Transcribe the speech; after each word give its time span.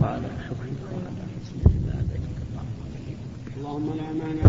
وعلى 0.00 0.28
حكمك 0.46 0.80
وعلى 0.92 1.22
حسن 1.34 1.56
عبادتك 1.74 2.24
اللهم 3.56 3.86
لا 3.96 4.08
مانع 4.20 4.44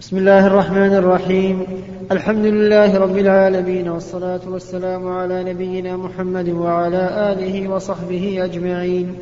بسم 0.00 0.16
الله 0.16 0.46
الرحمن 0.46 0.94
الرحيم. 0.94 1.66
الحمد 2.10 2.44
لله 2.44 2.98
رب 2.98 3.18
العالمين 3.18 3.88
والصلاة 3.88 4.40
والسلام 4.48 5.08
على 5.08 5.44
نبينا 5.44 5.96
محمد 5.96 6.48
وعلى 6.48 7.32
آله 7.32 7.68
وصحبه 7.68 8.44
أجمعين. 8.44 9.14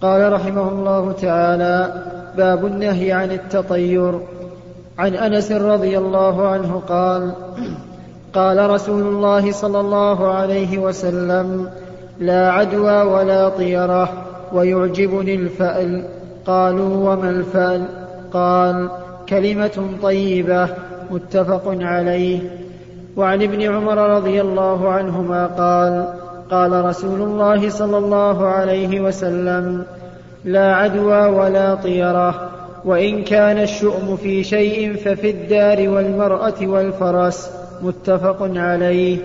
قال 0.00 0.32
رحمه 0.32 0.68
الله 0.68 1.12
تعالى 1.12 2.04
باب 2.36 2.66
النهي 2.66 3.12
عن 3.12 3.30
التطير. 3.30 4.20
عن 4.98 5.14
أنس 5.14 5.52
رضي 5.52 5.98
الله 5.98 6.48
عنه 6.48 6.82
قال 6.88 7.34
قال 8.36 8.70
رسول 8.70 9.02
الله 9.02 9.52
صلى 9.52 9.80
الله 9.80 10.28
عليه 10.28 10.78
وسلم 10.78 11.70
لا 12.18 12.52
عدوى 12.52 13.02
ولا 13.02 13.48
طيرة 13.48 14.08
ويعجبني 14.52 15.34
الفأل 15.34 16.04
قالوا 16.46 17.12
وما 17.12 17.30
الفأل؟ 17.30 17.84
قال 18.32 18.90
كلمة 19.28 19.88
طيبة 20.02 20.68
متفق 21.10 21.62
عليه. 21.66 22.40
وعن 23.16 23.42
ابن 23.42 23.62
عمر 23.62 23.98
رضي 24.16 24.40
الله 24.40 24.88
عنهما 24.90 25.46
قال 25.46 26.14
قال 26.50 26.84
رسول 26.84 27.22
الله 27.22 27.68
صلى 27.68 27.98
الله 27.98 28.46
عليه 28.46 29.00
وسلم 29.00 29.84
لا 30.44 30.74
عدوى 30.74 31.26
ولا 31.26 31.74
طيرة 31.74 32.50
وإن 32.84 33.24
كان 33.24 33.58
الشؤم 33.58 34.16
في 34.16 34.44
شيء 34.44 34.96
ففي 34.96 35.30
الدار 35.30 35.88
والمرأة 35.88 36.60
والفرس. 36.62 37.65
متفق 37.82 38.50
عليه. 38.56 39.18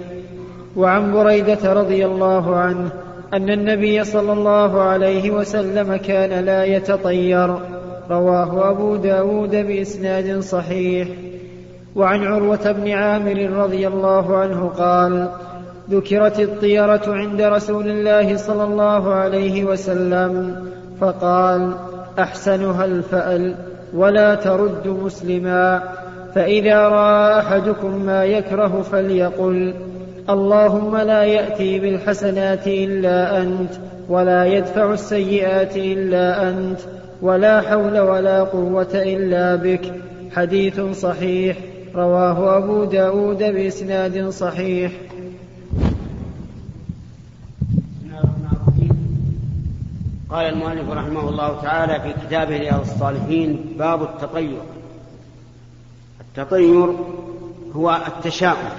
وعن 0.76 1.14
بريدة 1.14 1.74
رضي 1.74 2.06
الله 2.06 2.56
عنه 2.56 2.90
أن 3.34 3.50
النبي 3.50 4.04
صلى 4.04 4.34
الله 4.34 4.82
عليه 4.82 5.32
وسلم 5.32 5.96
كان 5.96 6.46
لا 6.46 6.66
يتطير. 6.66 7.56
رواه 8.10 8.70
أبو 8.70 8.96
داود 8.96 9.56
بإسناد 9.56 10.40
صحيح. 10.40 11.08
وعن 11.96 12.24
عروة 12.24 12.72
بن 12.72 12.92
عامر 12.92 13.50
رضي 13.50 13.88
الله 13.88 14.38
عنه 14.38 14.68
قال 14.68 15.30
ذكرت 15.90 16.40
الطيرة 16.40 17.02
عند 17.08 17.42
رسول 17.42 17.88
الله 17.88 18.38
صلى 18.38 18.64
الله 18.64 19.14
عليه 19.14 19.64
وسلم 19.64 20.56
فقال 21.02 21.72
أحسنها 22.20 22.86
الفأل 22.86 23.56
ولا 23.94 24.36
ترد 24.36 24.88
مسلما. 24.88 25.84
فإذا 26.36 26.88
رأى 26.88 27.40
أحدكم 27.40 28.06
ما 28.06 28.26
يكره 28.26 28.82
فليقل 28.82 29.74
اللهم 30.30 30.98
لا 30.98 31.24
يأتي 31.24 31.80
بالحسنات 31.80 32.68
إلا 32.68 33.42
أنت 33.42 33.72
ولا 34.10 34.46
يدفع 34.46 34.94
السيئات 34.94 35.78
إلا 35.78 36.50
أنت 36.50 36.80
ولا 37.22 37.62
حول 37.62 38.00
ولا 38.00 38.44
قوة 38.44 38.94
إلا 38.94 39.56
بك. 39.56 39.94
حديث 40.36 40.82
صحيح 40.82 41.58
رواه 41.96 42.58
أبو 42.58 42.84
داود 42.84 43.38
بإسناد 43.38 44.30
صحيح. 44.30 44.92
قال 50.30 50.46
المؤلف 50.46 50.90
رحمه 50.90 51.30
الله 51.30 51.62
تعالى 51.62 52.00
في 52.00 52.28
كتابه 52.28 52.58
رياض 52.58 52.80
الصالحين 52.80 53.66
باب 53.80 54.02
التطير 54.04 54.62
التطير 56.38 56.96
هو 57.74 58.02
التشاؤم 58.08 58.70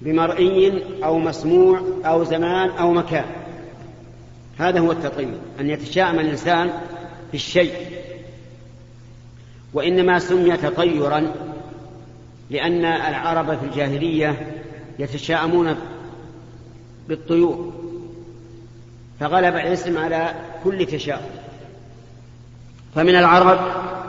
بمرئي 0.00 0.84
أو 1.04 1.18
مسموع 1.18 1.80
أو 2.04 2.24
زمان 2.24 2.70
أو 2.70 2.92
مكان. 2.92 3.24
هذا 4.58 4.80
هو 4.80 4.92
التطير 4.92 5.34
أن 5.60 5.70
يتشاءم 5.70 6.18
الإنسان 6.18 6.70
بالشيء 7.32 7.72
وإنما 9.74 10.18
سمي 10.18 10.56
تطيرا 10.56 11.32
لأن 12.50 12.84
العرب 12.84 13.58
في 13.58 13.64
الجاهلية 13.64 14.62
يتشاءمون 14.98 15.76
بالطيور 17.08 17.72
فغلب 19.20 19.54
الاسم 19.54 19.98
على 19.98 20.34
كل 20.64 20.86
تشاؤم. 20.86 21.30
فمن 22.94 23.16
العرب 23.16 23.60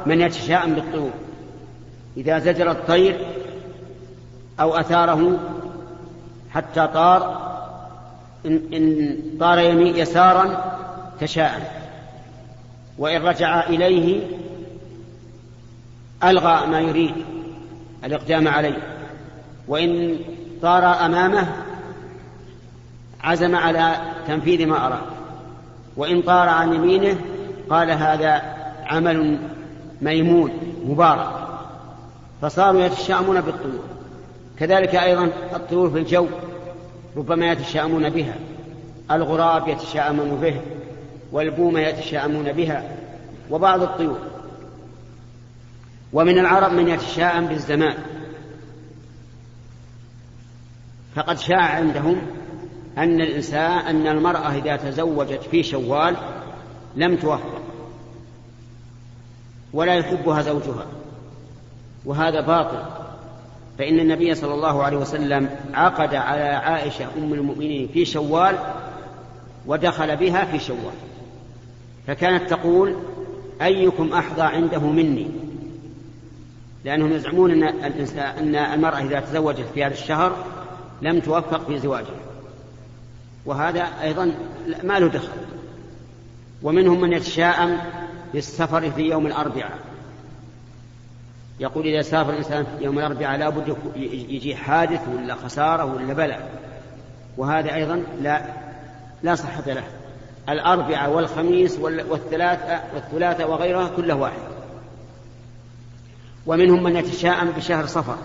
من 0.06 0.22
يتشاءم 0.22 0.73
بالطيور. 0.73 1.12
إذا 2.18 2.40
زجر 2.40 2.72
الطير 2.72 3.25
أو 4.59 4.75
أثاره 4.75 5.40
حتى 6.51 6.88
طار 6.88 7.44
إن, 8.46 8.62
إن 8.74 9.18
طار 9.40 9.59
يسارا 9.59 10.75
تشاءم. 11.19 11.63
وإن 12.97 13.22
رجع 13.22 13.63
إليه 13.63 14.28
ألغى 16.23 16.68
ما 16.68 16.79
يريد 16.79 17.16
الإقدام 18.03 18.47
عليه. 18.47 18.78
وإن 19.68 20.16
طار 20.62 21.06
أمامه 21.06 21.47
عزم 23.23 23.56
على 23.56 23.96
تنفيذ 24.28 24.68
ما 24.68 24.85
أراد. 24.85 25.02
وإن 25.97 26.22
طار 26.22 26.50
عن 26.50 26.73
يمينه 26.73 27.18
قال 27.69 27.91
هذا 27.91 28.41
عمل 28.85 29.40
ميمون 30.02 30.52
مبارك. 30.85 31.43
فصاروا 32.44 32.81
يتشاءمون 32.81 33.42
بالطيور. 33.42 33.84
كذلك 34.59 34.96
أيضا 34.96 35.30
الطيور 35.56 35.90
في 35.90 35.98
الجو 35.98 36.28
ربما 37.18 37.52
يتشاءمون 37.52 38.09
بها 38.09 38.36
الغراب 39.12 39.68
يتشاءمون 39.68 40.36
به 40.42 40.62
والبومة 41.32 41.80
يتشاءمون 41.80 42.52
بها 42.52 42.96
وبعض 43.50 43.82
الطيور. 43.82 44.20
ومن 46.14 46.40
العرب 46.40 46.72
من 46.72 46.88
يتشاءم 46.88 47.46
بالزمان. 47.46 47.98
فقد 51.16 51.40
شاع 51.40 51.76
عندهم 51.76 52.22
أن 52.98 53.22
الإنسان 53.22 53.72
أن 53.72 54.08
المرأة 54.08 54.56
إذا 54.58 54.76
تزوجت 54.76 55.44
في 55.52 55.64
شوال 55.64 56.16
لم 56.96 57.16
توفق 57.16 57.62
ولا 59.74 59.94
يحبها 59.94 60.42
زوجها. 60.42 60.86
وهذا 62.06 62.41
باطل. 62.41 62.84
فإن 63.78 64.00
النبي 64.00 64.36
صلى 64.36 64.53
الله 64.53 64.84
عليه 64.84 64.97
وسلم 64.97 65.50
عقد 65.74 66.16
على 66.16 66.44
عائشة 66.44 67.06
أم 67.18 67.34
المؤمنين 67.34 67.88
في 67.94 68.06
شوال 68.06 68.56
ودخل 69.68 70.16
بها 70.16 70.46
في 70.46 70.59
شوال. 70.59 70.94
فكانت 72.08 72.50
تقول 72.50 72.96
أيكم 73.62 74.14
أحظى 74.14 74.41
عنده 74.41 74.80
مني؟ 74.80 75.28
لأنهم 76.86 77.12
يزعمون 77.12 77.64
أن, 77.64 78.08
أن 78.18 78.56
المرأة 78.56 79.00
إذا 79.00 79.20
تزوجت 79.20 79.66
في 79.74 79.84
هذا 79.84 79.94
الشهر 79.94 80.35
لم 81.02 81.20
توفق 81.20 81.68
في 81.68 81.80
زواجها. 81.80 82.20
وهذا 83.46 83.88
أيضا 84.02 84.34
ما 84.84 85.00
له 85.00 85.08
دخل. 85.08 85.28
ومنهم 86.64 87.02
من 87.02 87.14
يتشاءم 87.14 87.78
بالسفر 88.34 88.91
في 88.91 89.02
يوم 89.02 89.28
الأربعاء. 89.28 89.93
يقول 91.63 91.88
إذا 91.88 92.01
سافر 92.01 92.29
الإنسان 92.29 92.66
يوم 92.81 93.00
الأربعاء 93.00 93.40
لابد 93.40 93.75
يجي 94.29 94.56
حادث 94.56 95.01
ولا 95.16 95.35
خسارة 95.35 95.85
ولا 95.85 96.13
بلاء. 96.13 96.50
وهذا 97.38 97.75
أيضا 97.75 98.03
لا 98.22 98.41
لا 99.24 99.35
صحة 99.35 99.63
له. 99.68 99.84
الأربعاء 100.50 101.09
والخميس 101.09 101.79
والثلاثة 101.79 102.81
والثلاثة 102.94 103.46
وغيرها 103.47 103.90
كله 103.96 104.16
واحد. 104.16 104.40
ومنهم 106.46 106.84
من 106.84 106.96
يتشاءم 106.96 107.52
بشهر 107.52 107.85
صفر. 107.85 108.18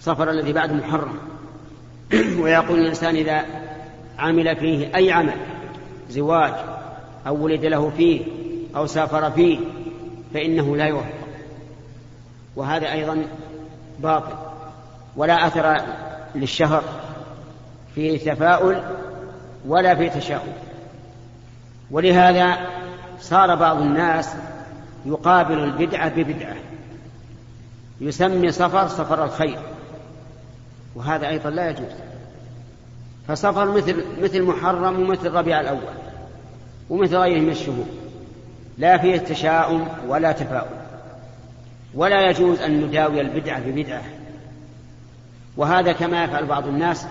صفر 0.00 0.30
الذي 0.30 0.52
بعد 0.52 0.72
محرم. 0.72 1.18
ويقول 2.42 2.78
الإنسان 2.78 3.16
إذا 3.16 3.44
عمل 4.18 4.56
فيه 4.56 4.96
أي 4.96 5.12
عمل 5.12 5.36
زواج 6.10 6.54
أو 7.26 7.44
ولد 7.44 7.64
له 7.64 7.90
فيه 7.96 8.20
أو 8.76 8.86
سافر 8.86 9.30
فيه 9.30 9.58
فإنه 10.34 10.76
لا 10.76 10.84
يوفق 10.84 11.23
وهذا 12.56 12.92
أيضا 12.92 13.24
باطل. 13.98 14.34
ولا 15.16 15.46
أثر 15.46 15.80
للشهر 16.34 16.82
في 17.94 18.18
تفاؤل 18.18 18.82
ولا 19.66 19.94
في 19.94 20.10
تشاؤم. 20.10 20.52
ولهذا 21.90 22.56
صار 23.20 23.54
بعض 23.54 23.76
الناس 23.76 24.34
يقابل 25.06 25.58
البدعة 25.58 26.08
ببدعة. 26.08 26.56
يسمي 28.00 28.52
صفر 28.52 28.88
صفر 28.88 29.24
الخير. 29.24 29.58
وهذا 30.94 31.28
أيضا 31.28 31.50
لا 31.50 31.70
يجوز. 31.70 31.92
فصفر 33.28 33.72
مثل 33.72 34.04
مثل 34.22 34.42
محرم 34.42 35.00
ومثل 35.00 35.30
ربيع 35.30 35.60
الأول. 35.60 35.94
ومثل 36.90 37.16
غيره 37.16 37.40
من 37.40 37.50
الشهور 37.50 37.86
لا 38.78 38.98
فيه 38.98 39.18
تشاؤم 39.18 39.88
ولا 40.08 40.32
تفاؤل. 40.32 40.83
ولا 41.94 42.30
يجوز 42.30 42.60
أن 42.60 42.80
نداوي 42.80 43.20
البدعة 43.20 43.60
ببدعة. 43.60 44.02
وهذا 45.56 45.92
كما 45.92 46.24
يفعل 46.24 46.46
بعض 46.46 46.66
الناس 46.66 47.06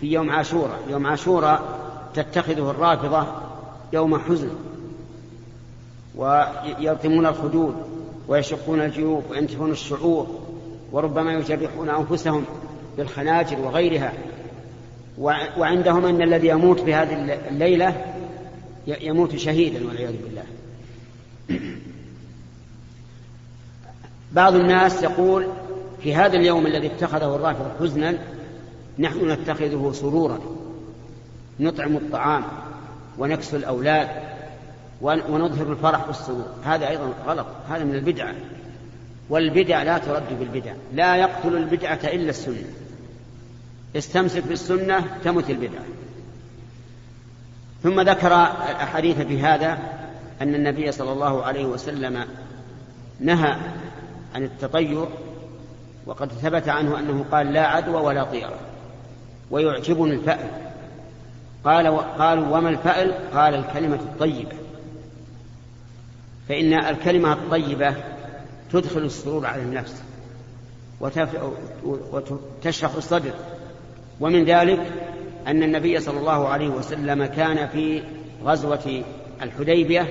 في 0.00 0.12
يوم 0.12 0.30
عاشوراء. 0.30 0.78
يوم 0.88 1.06
عاشوراء 1.06 1.80
تتخذه 2.14 2.70
الرافضة 2.70 3.26
يوم 3.92 4.18
حزن. 4.18 4.50
ويلطمون 6.16 7.26
الخدود 7.26 7.74
ويشقون 8.28 8.80
الجيوب 8.80 9.24
وينتفون 9.30 9.70
الشعور 9.70 10.26
وربما 10.92 11.32
يجرحون 11.32 11.88
أنفسهم 11.88 12.44
بالخناجر 12.96 13.58
وغيرها. 13.58 14.12
وعندهم 15.58 16.04
أن 16.04 16.22
الذي 16.22 16.48
يموت 16.48 16.80
في 16.80 16.94
هذه 16.94 17.38
الليلة 17.48 18.14
يموت 18.86 19.36
شهيدا 19.36 19.86
والعياذ 19.86 20.14
بالله. 20.22 20.44
بعض 24.32 24.54
الناس 24.54 25.02
يقول 25.02 25.46
في 26.02 26.14
هذا 26.14 26.36
اليوم 26.36 26.66
الذي 26.66 26.86
اتخذه 26.86 27.36
الرافضة 27.36 27.70
حزنا 27.80 28.18
نحن 28.98 29.30
نتخذه 29.30 29.92
سرورا. 29.94 30.40
نطعم 31.60 31.96
الطعام 31.96 32.44
ونكسو 33.18 33.56
الأولاد 33.56 34.08
ونظهر 35.02 35.72
الفرح 35.72 36.08
والسرور 36.08 36.46
هذا 36.64 36.88
أيضا 36.88 37.12
غلط. 37.26 37.46
هذا 37.68 37.84
من 37.84 37.94
البدعة 37.94 38.34
والبدع 39.30 39.82
لا 39.82 39.98
ترد 39.98 40.38
بالبدع. 40.38 40.72
لا 40.94 41.16
يقتل 41.16 41.56
البدعة 41.56 42.00
إلا 42.04 42.30
السنة. 42.30 42.64
استمسك 43.96 44.42
بالسنة 44.44 45.04
تمت 45.24 45.50
البدعة 45.50 45.84
ثم 47.82 48.00
ذكر 48.00 48.32
الأحاديث 48.70 49.20
في 49.20 49.40
هذا 49.40 49.78
أن 50.42 50.54
النبي 50.54 50.92
صلى 50.92 51.12
الله 51.12 51.44
عليه 51.44 51.64
وسلم 51.64 52.24
نهى 53.20 53.56
عن 54.34 54.44
التطير 54.44 55.08
وقد 56.06 56.32
ثبت 56.32 56.68
عنه 56.68 56.98
أنه 56.98 57.24
قال 57.32 57.52
لا 57.52 57.66
عدوى 57.66 58.02
ولا 58.02 58.24
طيرة 58.24 58.58
ويعجبني 59.50 60.14
الفأل. 60.14 60.50
قال 61.64 61.86
قالوا 61.98 62.56
وما 62.56 62.68
الفأل؟ 62.68 63.14
قال 63.34 63.54
الكلمة 63.54 63.96
الطيبة. 63.96 64.56
فإن 66.48 66.72
الكلمة 66.72 67.32
الطيبة 67.32 67.94
تدخل 68.72 69.00
السرور 69.00 69.46
على 69.46 69.62
النفس 69.62 70.02
وتشرح 71.00 72.94
الصدر. 72.94 73.32
ومن 74.20 74.44
ذلك 74.44 74.92
أن 75.46 75.62
النبي 75.62 76.00
صلى 76.00 76.18
الله 76.18 76.48
عليه 76.48 76.68
وسلم 76.68 77.26
كان 77.26 77.68
في 77.68 78.02
غزوة 78.44 79.02
الحديبية 79.42 80.08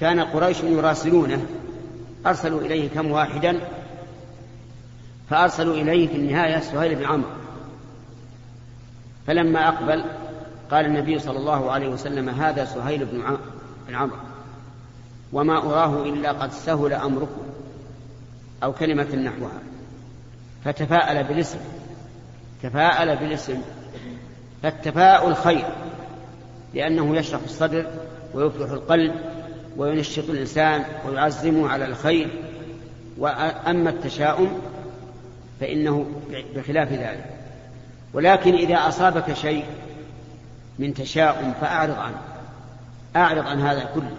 كان 0.00 0.20
قريش 0.20 0.60
يراسلونه 0.60 1.46
أرسلوا 2.26 2.60
إليه 2.60 2.88
كم 2.88 3.10
واحدا؟ 3.10 3.60
فأرسلوا 5.30 5.74
إليه 5.74 6.08
في 6.08 6.16
النهاية 6.16 6.60
سهيل 6.60 6.94
بن 6.94 7.04
عمرو. 7.04 7.30
فلما 9.26 9.68
أقبل 9.68 10.04
قال 10.70 10.86
النبي 10.86 11.18
صلى 11.18 11.38
الله 11.38 11.72
عليه 11.72 11.88
وسلم 11.88 12.28
هذا 12.28 12.64
سهيل 12.64 13.04
بن 13.04 13.36
عمرو. 13.94 14.16
وما 15.32 15.58
أراه 15.58 16.02
إلا 16.02 16.32
قد 16.32 16.52
سهل 16.52 16.92
أمركم. 16.92 17.42
أو 18.62 18.72
كلمة 18.72 19.14
نحوها. 19.16 19.60
فتفاءل 20.64 21.24
بالاسم. 21.24 21.58
تفاءل 22.62 23.16
بالاسم. 23.16 23.62
فالتفاؤل 24.62 25.36
خير 25.36 25.66
لأنه 26.74 27.16
يشرح 27.16 27.40
الصدر 27.42 27.86
ويفرح 28.34 28.70
القلب. 28.70 29.33
وينشط 29.76 30.30
الإنسان 30.30 30.84
ويعزمه 31.08 31.68
على 31.68 31.84
الخير 31.84 32.28
وأما 33.18 33.90
التشاؤم 33.90 34.60
فإنه 35.60 36.06
بخلاف 36.56 36.92
ذلك. 36.92 37.24
ولكن 38.12 38.54
إذا 38.54 38.88
أصابك 38.88 39.32
شيء 39.32 39.64
من 40.78 40.94
تشاؤم 40.94 41.52
فأعرض 41.60 41.98
عنه 41.98 42.18
أعرض 43.16 43.46
عن 43.46 43.60
هذا 43.60 43.90
كله. 43.94 44.14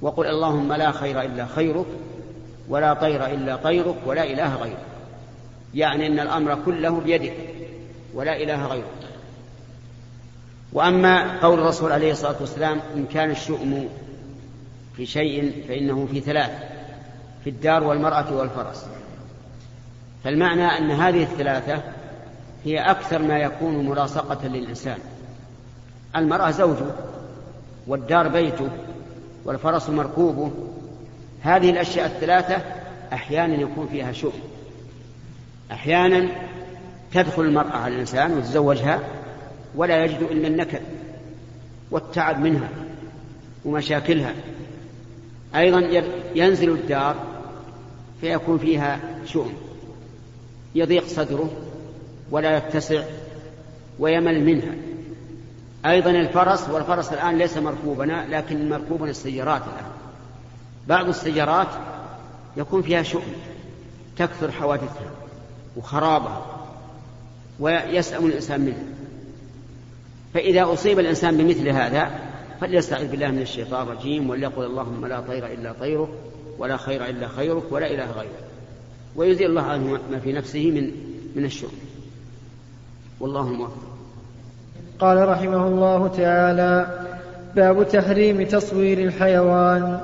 وقل 0.00 0.26
اللهم 0.26 0.72
لا 0.72 0.90
خير 0.90 1.22
إلا 1.22 1.46
خيرك 1.46 1.86
ولا 2.68 2.94
طير 2.94 3.26
إلا 3.26 3.56
طيرك 3.56 3.96
ولا 4.06 4.24
إله 4.24 4.56
غيرك. 4.56 4.78
يعني 5.74 6.06
أن 6.06 6.20
الأمر 6.20 6.58
كله 6.64 7.00
بيدك 7.00 7.34
ولا 8.14 8.36
إله 8.36 8.66
غيرك. 8.66 8.84
وأما 10.72 11.40
قول 11.40 11.58
الرسول 11.58 11.92
عليه 11.92 12.12
الصلاة 12.12 12.36
والسلام 12.40 12.80
إن 12.96 13.06
كان 13.06 13.30
الشؤم 13.30 13.88
في 15.00 15.06
شيء 15.06 15.64
فإنه 15.68 16.08
في 16.12 16.20
ثلاث 16.20 16.50
في 17.44 17.50
الدار 17.50 17.84
والمرأة 17.84 18.36
والفرس. 18.36 18.86
فالمعنى 20.24 20.64
أن 20.64 20.90
هذه 20.90 21.22
الثلاثة 21.22 21.82
هي 22.64 22.78
أكثر 22.78 23.22
ما 23.22 23.38
يكون 23.38 23.88
ملاصقة 23.88 24.48
للإنسان. 24.48 24.98
المرأة 26.16 26.50
زوجه 26.50 26.86
والدار 27.86 28.28
بيته 28.28 28.68
والفرس 29.44 29.90
مركوبه. 29.90 30.50
هذه 31.42 31.70
الأشياء 31.70 32.06
الثلاثة 32.06 32.62
أحيانا 33.12 33.54
يكون 33.54 33.88
فيها 33.88 34.12
شؤم. 34.12 34.40
أحيانا 35.72 36.28
تدخل 37.12 37.42
المرأة 37.42 37.76
على 37.76 37.94
الإنسان 37.94 38.32
ويتزوجها 38.32 39.00
ولا 39.74 40.04
يجد 40.04 40.22
إلا 40.22 40.48
النكد 40.48 40.82
والتعب 41.90 42.40
منها 42.40 42.68
ومشاكلها. 43.64 44.34
أيضا 45.54 46.02
ينزل 46.34 46.70
الدار 46.70 47.16
فيكون 48.20 48.58
فيها 48.58 49.00
شؤم. 49.26 49.52
يضيق 50.74 51.06
صدره 51.06 51.50
ولا 52.30 52.56
يتسع 52.56 53.02
ويمل 53.98 54.44
منها. 54.44 54.74
أيضا 55.86 56.10
الفرس 56.10 56.68
والفرس 56.68 57.12
الآن 57.12 57.38
ليس 57.38 57.56
مركوبنا 57.56 58.26
لكن 58.30 58.68
مركوبنا 58.68 59.10
السيارات 59.10 59.62
الآن. 59.62 59.90
بعض 60.88 61.08
السيارات 61.08 61.68
يكون 62.56 62.82
فيها 62.82 63.02
شؤم 63.02 63.32
تكثر 64.16 64.52
حوادثها 64.52 65.10
وخرابها 65.76 66.46
ويسأم 67.60 68.26
الإنسان 68.26 68.60
منها. 68.60 68.84
فإذا 70.34 70.72
أصيب 70.72 70.98
الإنسان 70.98 71.36
بمثل 71.36 71.68
هذا 71.68 72.29
فليستعذ 72.60 73.10
بالله 73.10 73.30
من 73.30 73.42
الشيطان 73.42 73.82
الرجيم 73.82 74.30
وليقل 74.30 74.64
اللهم 74.64 75.06
لا 75.06 75.20
طير 75.20 75.46
إلا 75.46 75.72
طيرك 75.80 76.08
ولا 76.58 76.76
خير 76.76 77.06
إلا 77.06 77.28
خيرك 77.28 77.62
ولا 77.70 77.86
إله 77.86 78.10
غيرك. 78.10 78.44
ويزيل 79.16 79.50
الله 79.50 79.62
عنه 79.62 79.98
ما 80.10 80.18
في 80.18 80.32
نفسه 80.32 80.70
من 80.70 80.90
من 81.36 81.44
الشؤم 81.44 81.78
والله 83.20 83.48
موفق. 83.48 83.90
قال 84.98 85.28
رحمه 85.28 85.66
الله 85.66 86.08
تعالى 86.08 87.00
باب 87.56 87.88
تحريم 87.88 88.42
تصوير 88.42 88.98
الحيوان. 88.98 90.00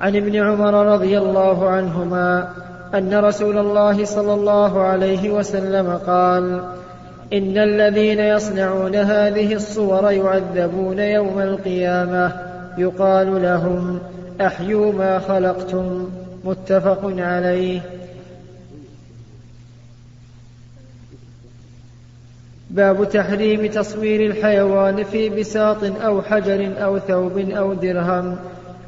عن 0.00 0.16
ابن 0.16 0.36
عمر 0.36 0.74
رضي 0.94 1.18
الله 1.18 1.68
عنهما 1.68 2.54
أن 2.94 3.14
رسول 3.14 3.58
الله 3.58 4.04
صلى 4.04 4.34
الله 4.34 4.80
عليه 4.80 5.30
وسلم 5.30 6.00
قال 6.06 6.64
إن 7.32 7.58
الذين 7.58 8.20
يصنعون 8.20 8.94
هذه 8.94 9.54
الصور 9.54 10.10
يعذبون 10.10 10.98
يوم 10.98 11.40
القيامة. 11.40 12.32
يقال 12.78 13.42
لهم 13.42 13.98
أحيوا 14.40 14.92
ما 14.92 15.18
خلقتم. 15.18 16.10
متفق 16.44 17.14
عليه. 17.18 17.80
باب 22.70 23.08
تحريم 23.08 23.66
تصوير 23.66 24.30
الحيوان 24.30 25.04
في 25.04 25.28
بساط 25.28 25.84
أو 25.84 26.22
حجر 26.22 26.70
أو 26.84 26.98
ثوب 26.98 27.38
أو 27.38 27.74
درهم 27.74 28.36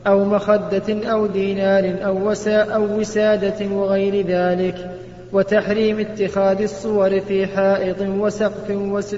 أو 0.06 0.24
مخدة 0.24 1.10
أو 1.12 1.26
دينار 1.26 1.96
أو, 2.04 2.30
وسا 2.30 2.62
أو 2.62 2.98
وسادة 2.98 3.66
وغير 3.66 4.26
ذلك. 4.26 4.90
وتحريم 5.34 6.00
اتخاذ 6.00 6.62
الصور 6.62 7.20
في 7.20 7.46
حائط 7.46 8.00
وسقف 8.00 8.70
وس 8.70 9.16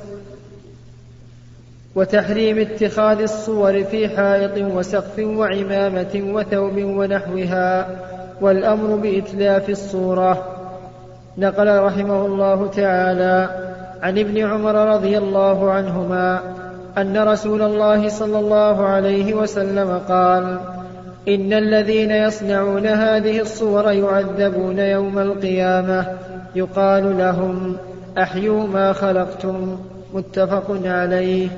وتحريم 1.95 2.59
اتخاذ 2.59 3.21
الصور 3.21 3.85
في 3.85 4.09
حائط 4.09 4.75
وسقف 4.75 5.19
وعمامة 5.19 6.23
وثوب 6.35 6.77
ونحوها 6.77 7.89
والأمر 8.41 8.97
بإتلاف 8.97 9.71
الصورة. 9.71 10.57
نقل 11.39 11.79
رحمه 11.79 12.27
الله 12.27 12.67
تعالى 12.67 13.49
عن 14.03 14.19
ابن 14.19 14.39
عمر 14.39 14.95
رضي 14.95 15.19
الله 15.19 15.71
عنهما 15.71 16.41
أن 16.99 17.29
رسول 17.29 17.63
الله 17.63 18.09
صلى 18.09 18.39
الله 18.39 18.87
عليه 18.87 19.35
وسلم 19.35 20.01
قال 20.09 20.59
إن 21.29 21.53
الذين 21.53 22.11
يصنعون 22.11 22.87
هذه 22.87 23.41
الصور 23.41 23.93
يعذبون 23.93 24.79
يوم 24.79 25.19
القيامة. 25.19 26.07
يقال 26.55 27.19
لهم 27.19 27.77
أحيوا 28.19 28.67
ما 28.67 28.93
خلقتم 28.93 29.79
متفق 30.15 30.79
عليه. 30.85 31.49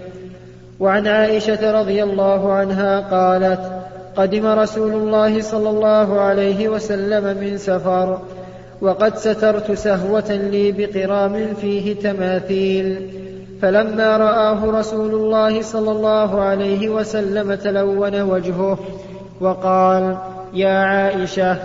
وعن 0.80 1.06
عائشة 1.06 1.80
رضي 1.80 2.02
الله 2.02 2.52
عنها 2.52 3.00
قالت 3.00 3.60
قدم 4.16 4.46
رسول 4.46 4.92
الله 4.92 5.40
صلى 5.40 5.70
الله 5.70 6.20
عليه 6.20 6.68
وسلم 6.68 7.36
من 7.40 7.58
سفر 7.58 8.20
وقد 8.80 9.16
سترت 9.16 9.72
سهوة 9.72 10.32
لي 10.32 10.72
بقرام 10.72 11.54
فيه 11.60 11.94
تماثيل. 11.94 13.10
فلما 13.62 14.16
رآه 14.16 14.78
رسول 14.78 15.14
الله 15.14 15.62
صلى 15.62 15.90
الله 15.90 16.40
عليه 16.40 16.88
وسلم 16.88 17.54
تلون 17.54 18.20
وجهه 18.20 18.78
وقال 19.40 20.16
يا 20.54 20.78
عائشة 20.78 21.56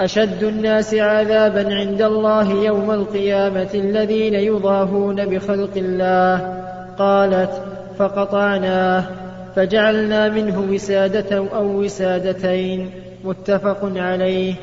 أشد 0.00 0.42
الناس 0.42 0.94
عذابا 0.94 1.74
عند 1.74 2.02
الله 2.02 2.52
يوم 2.52 2.90
القيامة 2.90 3.68
الذين 3.74 4.34
يضاهون 4.34 5.26
بخلق 5.26 5.70
الله. 5.76 6.62
قالت 6.98 7.62
فقطعناه 7.98 9.04
فجعلنا 9.56 10.28
منه 10.28 10.60
وسادة 10.70 11.36
أو 11.54 11.64
وسادتين. 11.64 12.90
متفق 13.24 13.92
عليه. 13.96 14.54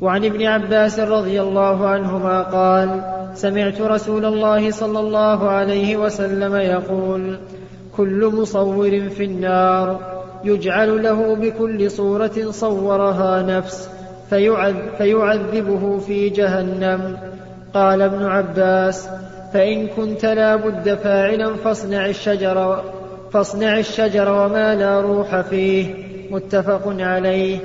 وعن 0.00 0.24
ابن 0.24 0.46
عباس 0.46 1.00
رضي 1.00 1.40
الله 1.40 1.88
عنهما 1.88 2.42
قال 2.42 3.00
سمعت 3.34 3.80
رسول 3.80 4.24
الله 4.24 4.70
صلى 4.70 5.00
الله 5.00 5.48
عليه 5.48 5.96
وسلم 5.96 6.56
يقول 6.56 7.38
كل 7.96 8.32
مصور 8.34 9.08
في 9.08 9.24
النار. 9.24 10.11
يجعل 10.44 11.02
له 11.02 11.34
بكل 11.34 11.90
صورة 11.90 12.50
صورها 12.50 13.42
نفس 13.42 13.90
فيعذبه 14.98 15.98
في 15.98 16.28
جهنم. 16.28 17.18
قال 17.74 18.02
ابن 18.02 18.24
عباس 18.24 19.08
فإن 19.52 19.86
كنت 19.86 20.24
لا 20.24 20.56
بد 20.56 20.94
فاعلا 20.94 21.56
فاصنع 21.56 22.06
الشجر 22.06 22.84
فاصنع 23.32 23.78
الشجر 23.78 24.30
وما 24.30 24.74
لا 24.74 25.00
روح 25.00 25.40
فيه. 25.40 25.94
متفق 26.30 26.82
عليه. 26.86 27.58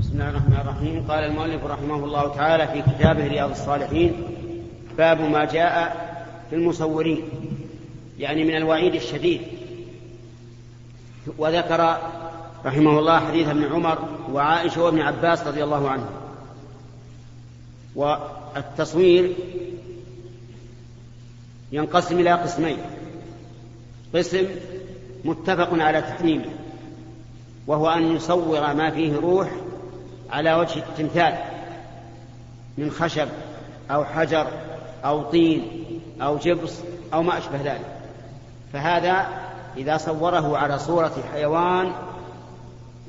بسم 0.00 0.12
الله 0.12 0.28
الرحمن 0.28 0.56
الرحيم. 0.60 1.04
قال 1.08 1.24
المؤلف 1.24 1.64
رحمه 1.64 2.04
الله 2.04 2.34
تعالى 2.34 2.66
في 2.66 2.82
كتابه 2.82 3.26
رياض 3.26 3.50
الصالحين 3.50 4.12
باب 4.98 5.20
ما 5.20 5.44
جاء 5.44 5.96
في 6.50 6.56
المصورين. 6.56 7.22
يعني 8.18 8.44
من 8.44 8.56
الوعيد 8.56 8.94
الشديد. 8.94 9.40
وذكر 11.38 11.96
رحمه 12.64 12.98
الله 12.98 13.20
حديث 13.20 13.48
ابن 13.48 13.64
عمر 13.64 14.08
وعائشة 14.32 14.82
وابن 14.82 15.00
عباس 15.00 15.46
رضي 15.46 15.64
الله 15.64 15.90
عنهم 15.90 16.10
والتصوير 17.94 19.32
ينقسم 21.72 22.20
إلى 22.20 22.32
قسمين. 22.32 22.78
قسم 24.14 24.46
متفق 25.24 25.68
على 25.72 26.02
تحريمه 26.02 26.50
وهو 27.66 27.88
أن 27.88 28.16
يصور 28.16 28.74
ما 28.74 28.90
فيه 28.90 29.16
روح 29.16 29.50
على 30.30 30.54
وجه 30.54 30.78
التمثال 30.78 31.38
من 32.78 32.90
خشب 32.90 33.28
أو 33.90 34.04
حجر 34.04 34.46
أو 35.04 35.22
طين 35.22 35.62
أو 36.22 36.36
جبس 36.36 36.80
أو 37.12 37.22
ما 37.22 37.38
أشبه 37.38 37.62
ذلك. 37.62 37.95
فهذا 38.72 39.26
إذا 39.76 39.96
صوره 39.96 40.58
على 40.58 40.78
صورة 40.78 41.12
حيوان 41.32 41.92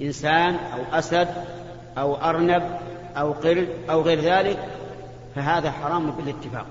إنسان 0.02 0.56
أو 0.56 1.00
أسد 1.00 1.28
أو 1.98 2.16
أرنب 2.16 2.64
أو 3.18 3.32
قرد 3.32 3.70
أو 3.90 4.02
غير 4.02 4.22
ذلك 4.22 4.60
فهذا 5.36 5.72
حرام 5.72 6.12
بالاتفاق. 6.12 6.66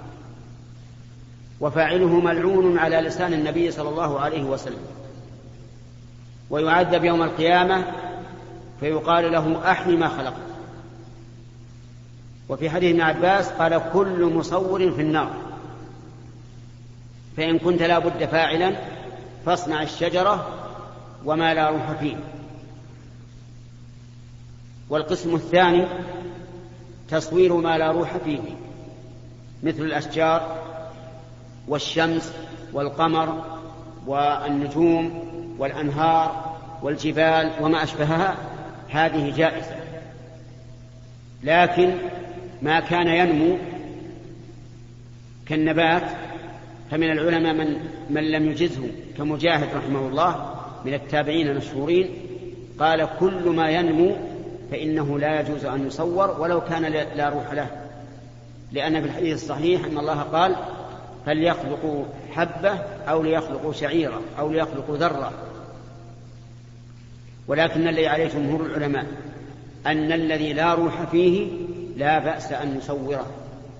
وفاعله 1.61 2.21
ملعون 2.21 2.79
على 2.79 2.97
لسان 2.97 3.33
النبي 3.33 3.71
صلى 3.71 3.89
الله 3.89 4.21
عليه 4.21 4.45
وسلم. 4.45 4.87
ويعذب 6.51 7.05
يوم 7.05 7.23
القيامة 7.23 7.85
فيقال 8.81 9.33
له 9.33 9.71
احي 9.71 9.97
ما 9.97 10.09
خلقت. 10.09 10.47
وفي 12.49 12.71
حديث 12.71 12.91
ابن 12.91 13.01
عباس 13.01 13.49
قال 13.49 13.83
كل 13.93 14.33
مصور 14.35 14.91
في 14.91 15.03
النار. 15.03 15.31
فإن 17.37 17.59
كنت 17.59 17.83
لا 17.83 17.99
بد 17.99 18.25
فاعلا 18.25 18.77
فاصنع 19.47 19.83
الشجرة 19.83 20.49
وما 21.25 21.55
لا 21.55 21.71
روح 21.71 21.93
فيه. 21.93 22.17
والقسم 24.91 25.35
الثاني 25.35 25.87
تصوير 27.11 27.57
ما 27.57 27.79
لا 27.79 27.91
روح 27.91 28.17
فيه 28.17 28.41
مثل 29.63 29.83
الأشجار 29.83 30.63
والشمس 31.69 32.33
والقمر 32.73 33.45
والنجوم 34.07 35.27
والأنهار 35.59 36.57
والجبال 36.83 37.53
وما 37.61 37.83
أشبهها 37.83 38.37
هذه 38.89 39.37
جائزة. 39.37 39.77
لكن 41.43 41.95
ما 42.63 42.81
كان 42.81 43.09
ينمو 43.09 43.59
كالنبات 45.47 46.03
فمن 46.91 47.11
العلماء 47.11 47.55
من 47.55 47.77
من 48.11 48.31
لم 48.31 48.51
يجزه 48.51 48.89
كمجاهد 49.19 49.69
رحمه 49.77 50.09
الله 50.09 50.55
من 50.85 50.95
التابعين 50.95 51.49
المشهورين 51.49 52.09
قال 52.79 53.09
كل 53.21 53.49
ما 53.49 53.71
ينمو 53.71 54.17
فإنه 54.71 55.19
لا 55.19 55.41
يجوز 55.41 55.65
أن 55.65 55.87
يصور 55.87 56.41
ولو 56.41 56.61
كان 56.61 56.83
لا 57.17 57.29
روح 57.29 57.53
له. 57.53 57.71
لأن 58.73 59.01
في 59.01 59.07
الحديث 59.07 59.43
الصحيح 59.43 59.85
أن 59.85 59.99
الله 59.99 60.23
قال 60.23 60.57
فليخلقوا 61.27 62.05
حبة 62.33 62.71
أو 63.09 63.23
ليخلقوا 63.23 63.73
شعيرة 63.73 64.21
أو 64.39 64.53
ليخلقوا 64.53 64.97
ذرة؟ 64.97 65.33
ولكن 67.49 67.89
الذي 67.89 68.07
عليه 68.07 68.29
جمهور 68.29 68.67
العلماء 68.67 69.07
أن 69.87 70.13
الذي 70.13 70.53
لا 70.53 70.75
روح 70.75 71.03
فيه 71.03 71.49
لا 71.97 72.19
بأس 72.19 72.53
أن 72.53 72.79
يصوره 72.79 73.27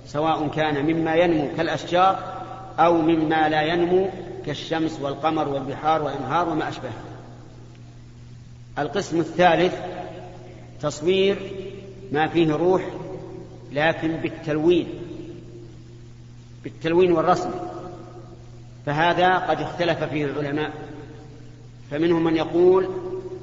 سواء 0.07 0.49
كان 0.49 0.85
مما 0.87 1.15
ينمو 1.15 1.49
كالأشجار 1.57 2.36
أو 2.79 3.03
مما 3.03 3.49
لا 3.49 3.63
ينمو 3.63 4.09
كالشمس 4.47 5.01
والقمر 5.01 5.49
والبحار 5.49 6.03
والأنهار 6.03 6.49
وما 6.49 6.69
أشبه 6.69 6.91
القسم 8.79 9.21
الثالث 9.21 9.75
تصوير 10.83 11.37
ما 12.13 12.29
فيه 12.29 12.53
روح 12.53 12.83
لكن 13.73 14.17
بالتلوين 14.17 14.89
بالتلوين 16.65 17.13
والرسم. 17.13 17.51
فهذا 18.87 19.39
قد 19.39 19.61
اختلف 19.61 20.05
فيه 20.05 20.25
العلماء. 20.25 20.73
فمنهم 21.91 22.25
من 22.25 22.37
يقول 22.37 22.89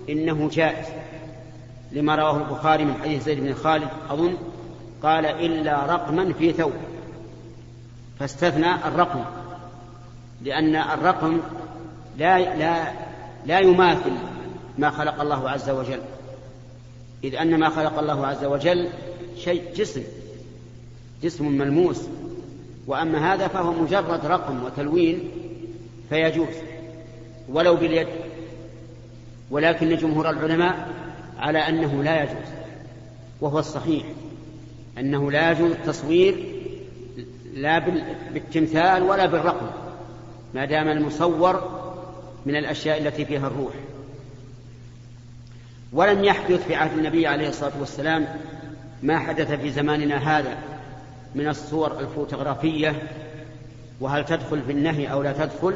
إنه 0.10 0.50
جائز. 0.50 0.86
لما 1.92 2.16
رواه 2.16 2.38
البخاري 2.38 2.86
من 2.86 2.94
حديث 3.04 3.24
زيد 3.24 3.40
بن 3.40 3.54
خالد 3.54 3.88
أظن 4.10 4.38
قال 5.04 5.26
إلا 5.26 5.86
رقما 5.86 6.34
في 6.34 6.54
ثوب. 6.54 6.74
فاستثنى 8.24 8.76
الرقم 8.88 9.24
لأن 10.42 10.76
الرقم 10.76 11.42
لا 12.18 12.40
لا 12.56 12.92
لا 13.46 13.60
يماثل 13.60 14.12
ما 14.78 14.90
خلق 14.90 15.22
الله 15.22 15.50
عز 15.50 15.70
وجل. 15.70 16.00
إذ 17.24 17.36
أن 17.36 17.60
ما 17.60 17.70
خلق 17.70 18.00
الله 18.00 18.28
عز 18.28 18.46
وجل 18.46 18.90
شيء 19.38 19.64
جسم 19.76 20.04
جسم 21.24 21.48
ملموس. 21.48 22.02
وأما 22.88 23.34
هذا 23.34 23.48
فهو 23.48 23.72
مجرد 23.72 24.26
رقم 24.26 24.64
وتلوين 24.64 25.32
فيجوز 26.10 26.56
ولو 27.50 27.76
باليد. 27.76 28.08
ولكن 29.52 29.96
جمهور 29.96 30.30
العلماء 30.30 30.90
على 31.40 31.60
أنه 31.60 32.04
لا 32.04 32.24
يجوز 32.24 32.50
وهو 33.42 33.60
الصحيح 33.60 34.04
أنه 34.98 35.32
لا 35.32 35.52
يجوز 35.52 35.72
التصوير 35.72 36.53
لا 37.54 37.80
بالتمثال 38.34 39.04
ولا 39.04 39.26
بالرقم 39.26 39.68
ما 40.54 40.66
دام 40.66 40.88
المصور 40.88 41.84
من 42.46 42.56
الأشياء 42.56 43.02
التي 43.02 43.26
فيها 43.26 43.48
الروح. 43.48 43.74
ولم 45.94 46.24
يحدث 46.24 46.68
في 46.68 46.76
عهد 46.76 46.98
النبي 46.98 47.28
عليه 47.28 47.50
الصلاة 47.50 47.72
والسلام 47.80 48.28
ما 49.04 49.20
حدث 49.20 49.52
في 49.52 49.72
زماننا 49.72 50.40
هذا 50.40 50.58
من 51.36 51.48
الصور 51.48 52.00
الفوتوغرافية 52.00 53.10
وهل 54.00 54.26
تدخل 54.26 54.62
في 54.62 54.72
النهي 54.72 55.12
أو 55.12 55.22
لا 55.22 55.34
تدخل؟ 55.34 55.76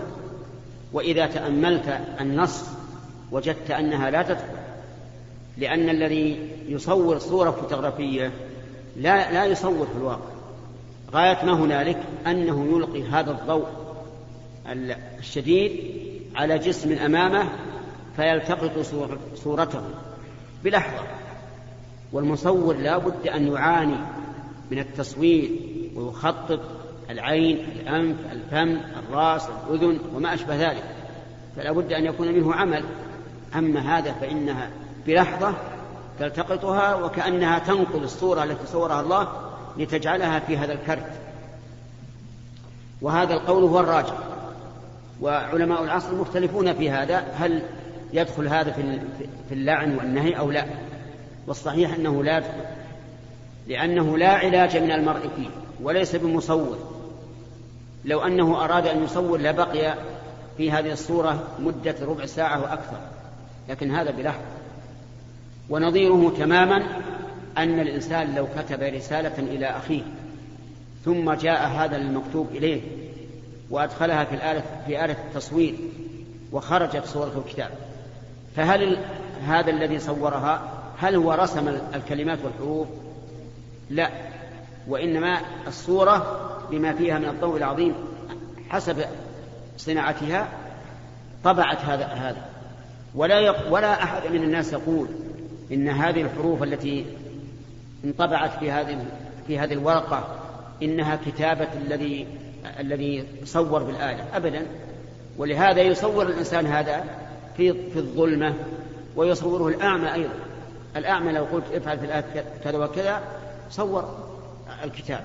وإذا 0.93 1.25
تأملت 1.25 1.99
النص 2.21 2.63
وجدت 3.31 3.71
أنها 3.71 4.09
لا 4.09 4.23
تدخل 4.23 4.57
لأن 5.57 5.89
الذي 5.89 6.49
يصور 6.67 7.17
صورة 7.19 7.51
فوتوغرافية 7.51 8.31
لا 8.97 9.31
لا 9.31 9.45
يصور 9.45 9.87
في 9.87 9.97
الواقع. 9.97 10.36
غاية 11.13 11.45
ما 11.45 11.53
هنالك 11.53 11.97
أنه 12.27 12.65
يلقي 12.75 13.03
هذا 13.03 13.31
الضوء 13.31 13.67
الشديد 15.19 15.71
على 16.35 16.57
جسم 16.57 16.91
أمامه 16.91 17.49
فيلتقط 18.15 18.79
صورته. 19.35 19.81
بلحظة. 20.63 21.03
والمصور 22.13 22.75
لا 22.75 22.97
بد 22.97 23.27
أن 23.27 23.47
يعاني 23.47 23.95
من 24.71 24.79
التصوير 24.79 25.49
ويخطط 25.95 26.59
العين 27.09 27.57
الأنف 27.57 28.17
الفم 28.31 28.77
الرأس 28.99 29.47
الأذن 29.49 29.99
وما 30.15 30.33
أشبه 30.33 30.55
ذلك. 30.55 30.83
فلا 31.55 31.71
بد 31.71 31.93
أن 31.93 32.05
يكون 32.05 32.27
منه 32.27 32.53
عمل. 32.53 32.83
أما 33.55 33.97
هذا 33.97 34.11
فإنها 34.11 34.69
بلحظة 35.07 35.53
تلتقطها 36.19 36.95
وكأنها 36.95 37.59
تنقل 37.59 38.03
الصورة 38.03 38.43
التي 38.43 38.67
صورها 38.67 39.01
الله 39.01 39.46
لتجعلها 39.77 40.39
في 40.39 40.57
هذا 40.57 40.73
الكرت. 40.73 41.11
وهذا 43.01 43.33
القول 43.33 43.63
هو 43.63 43.79
الراجح. 43.79 44.17
وعلماء 45.21 45.83
العصر 45.83 46.15
مختلفون 46.15 46.73
في 46.73 46.89
هذا 46.89 47.25
هل 47.35 47.61
يدخل 48.13 48.47
هذا 48.47 48.71
في 49.49 49.53
اللعن 49.53 49.95
والنهي 49.95 50.33
أو 50.33 50.51
لا؟ 50.51 50.65
والصحيح 51.47 51.93
أنه 51.93 52.23
لا 52.23 52.37
يدخل 52.37 52.49
لأنه 53.67 54.17
لا 54.17 54.29
علاج 54.29 54.77
من 54.77 54.91
المرء 54.91 55.29
فيه 55.35 55.49
وليس 55.83 56.15
بمصور. 56.15 56.77
لو 58.05 58.21
أنه 58.21 58.63
أراد 58.63 58.87
أن 58.87 59.03
يصور 59.03 59.39
لبقي 59.39 59.95
في 60.57 60.71
هذه 60.71 60.91
الصورة 60.91 61.43
مدة 61.59 61.95
ربع 62.01 62.25
ساعة 62.25 62.61
وأكثر 62.61 62.97
لكن 63.69 63.95
هذا 63.95 64.11
بلحظة. 64.11 64.41
ونظيره 65.69 66.33
تماما 66.37 66.83
أن 67.57 67.79
الإنسان 67.79 68.35
لو 68.35 68.47
كتب 68.57 68.81
رسالة 68.81 69.39
إلى 69.39 69.65
أخيه 69.65 70.01
ثم 71.05 71.33
جاء 71.33 71.67
هذا 71.67 71.95
المكتوب 71.95 72.47
إليه 72.51 72.81
وأدخلها 73.69 74.23
في 74.23 74.35
الآلة 74.35 74.63
في 74.87 75.05
آلة 75.05 75.15
التصوير 75.27 75.75
وخرجت 76.51 77.05
صورة 77.05 77.43
الكتاب. 77.45 77.69
فهل 78.55 78.97
هذا 79.47 79.71
الذي 79.71 79.99
صورها 79.99 80.61
هل 80.97 81.15
هو 81.15 81.33
رسم 81.33 81.67
الكلمات 81.95 82.39
والحروف؟ 82.43 82.87
لا. 83.89 84.09
وإنما 84.87 85.41
الصورة 85.67 86.39
بما 86.71 86.93
فيها 86.93 87.19
من 87.19 87.29
الضوء 87.29 87.57
العظيم 87.57 87.93
حسب 88.69 89.05
صناعتها 89.77 90.47
طبعت 91.43 91.85
هذا 91.85 92.05
هذا. 92.05 92.45
ولا 93.15 93.69
ولا 93.69 94.03
أحد 94.03 94.31
من 94.31 94.43
الناس 94.43 94.73
يقول 94.73 95.07
إن 95.71 95.89
هذه 95.89 96.21
الحروف 96.21 96.63
التي 96.63 97.05
انطبعت 98.07 98.59
في 98.59 98.71
هذه 98.71 99.05
في 99.47 99.59
هذه 99.59 99.73
الورقة 99.73 100.27
إنها 100.83 101.19
كتابة 101.25 101.67
الذي 101.85 102.27
الذي 102.79 103.25
صور 103.43 103.83
بالآلة 103.83 104.37
أبدا. 104.37 104.65
ولهذا 105.37 105.81
يصور 105.81 106.25
الإنسان 106.25 106.65
هذا 106.65 107.03
في 107.57 107.73
في 107.73 107.99
الظلمة 107.99 108.53
ويصوره 109.15 109.67
الأعمى 109.67 110.13
أيضا. 110.13 110.33
الأعمى 110.95 111.31
لو 111.31 111.43
قلت 111.43 111.65
افعل 111.73 111.99
في 111.99 112.05
الآية 112.05 112.23
كذا 112.63 112.77
وكذا 112.77 113.21
صور 113.69 114.17
الكتاب. 114.83 115.23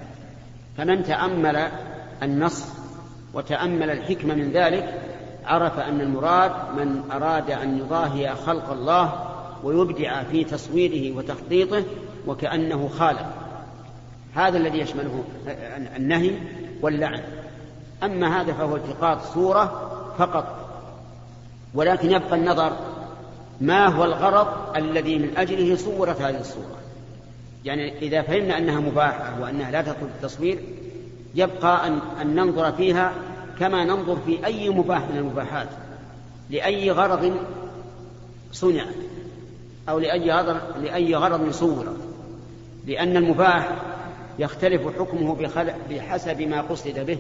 فمن 0.77 1.05
تأمل 1.05 1.69
النص 2.23 2.65
وتأمل 3.35 3.91
الحكمة 3.91 4.35
من 4.35 4.51
ذلك 4.51 5.03
عرف 5.45 5.79
أن 5.79 6.01
المراد 6.01 6.53
من 6.77 7.03
أراد 7.13 7.51
أن 7.51 7.79
يضاهي 7.79 8.35
خلق 8.35 8.71
الله 8.71 9.29
ويبدع 9.65 10.23
في 10.23 10.45
تصويره 10.45 11.17
وتخطيطه 11.17 11.85
وكأنه 12.27 12.89
خالق. 12.89 13.27
هذا 14.35 14.59
الذي 14.59 14.79
يشمله 14.79 15.25
النهي 15.97 16.33
واللعن. 16.83 17.21
أما 18.03 18.41
هذا 18.41 18.53
فهو 18.53 18.77
التقاط 18.77 19.21
صورة 19.35 19.91
فقط 20.19 20.69
ولكن 21.75 22.11
يبقى 22.11 22.35
النظر 22.35 22.73
ما 23.61 23.87
هو 23.87 24.05
الغرض 24.05 24.77
الذي 24.77 25.19
من 25.19 25.37
أجله 25.37 25.77
صورت 25.77 26.21
هذه 26.21 26.41
الصورة. 26.41 26.77
يعني 27.65 27.99
إذا 27.99 28.23
فهمنا 28.23 28.59
أنها 28.59 28.81
مباحة 28.81 29.41
وأنها 29.41 29.71
لا 29.71 29.83
تدخل 29.83 30.07
التصوير 30.17 30.59
يبقى 31.35 31.87
أن, 31.87 31.99
أن 32.21 32.35
ننظر 32.35 32.73
فيها 32.73 33.13
كما 33.59 33.85
ننظر 33.85 34.17
في 34.27 34.47
أي 34.47 34.71
مباح 34.71 35.03
من 35.11 35.17
المباحات 35.17 35.69
لأي 36.51 36.91
غرض 36.91 37.37
صنع 38.53 38.85
أو 39.89 39.99
لأي 39.99 40.33
غرض, 40.33 40.61
لأي 40.83 41.15
غرض 41.15 41.51
صور 41.51 41.97
لأن 42.87 43.17
المباح 43.17 43.73
يختلف 44.39 44.99
حكمه 44.99 45.51
بحسب 45.91 46.43
ما 46.43 46.61
قصد 46.61 47.07
به. 47.07 47.19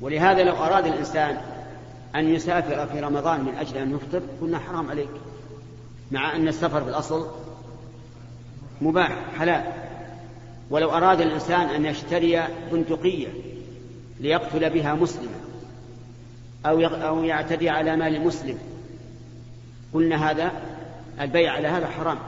ولهذا 0.00 0.42
لو 0.42 0.54
أراد 0.54 0.86
الإنسان 0.86 1.36
أن 2.16 2.34
يسافر 2.34 2.86
في 2.86 3.00
رمضان 3.00 3.44
من 3.44 3.54
أجل 3.54 3.76
أن 3.76 3.94
يفطر 3.94 4.22
قلنا 4.40 4.58
حرام 4.58 4.90
عليك. 4.90 5.08
مع 6.10 6.36
أن 6.36 6.48
السفر 6.48 6.82
بالأصل 6.82 7.26
مباح 8.80 9.18
حلال. 9.38 9.64
ولو 10.70 10.90
أراد 10.90 11.20
الإنسان 11.20 11.60
أن 11.60 11.84
يشتري 11.84 12.42
بندقية 12.72 13.28
ليقتل 14.20 14.70
بها 14.70 14.94
مسلما 14.94 15.40
أو 16.66 16.80
أو 16.86 17.24
يعتدي 17.24 17.70
على 17.70 17.96
مال 17.96 18.24
مسلم 18.24 18.58
قلنا 19.94 20.30
هذا 20.30 20.52
البيع 21.20 21.52
على 21.52 21.68
هذا 21.68 21.86
حرام. 21.86 22.18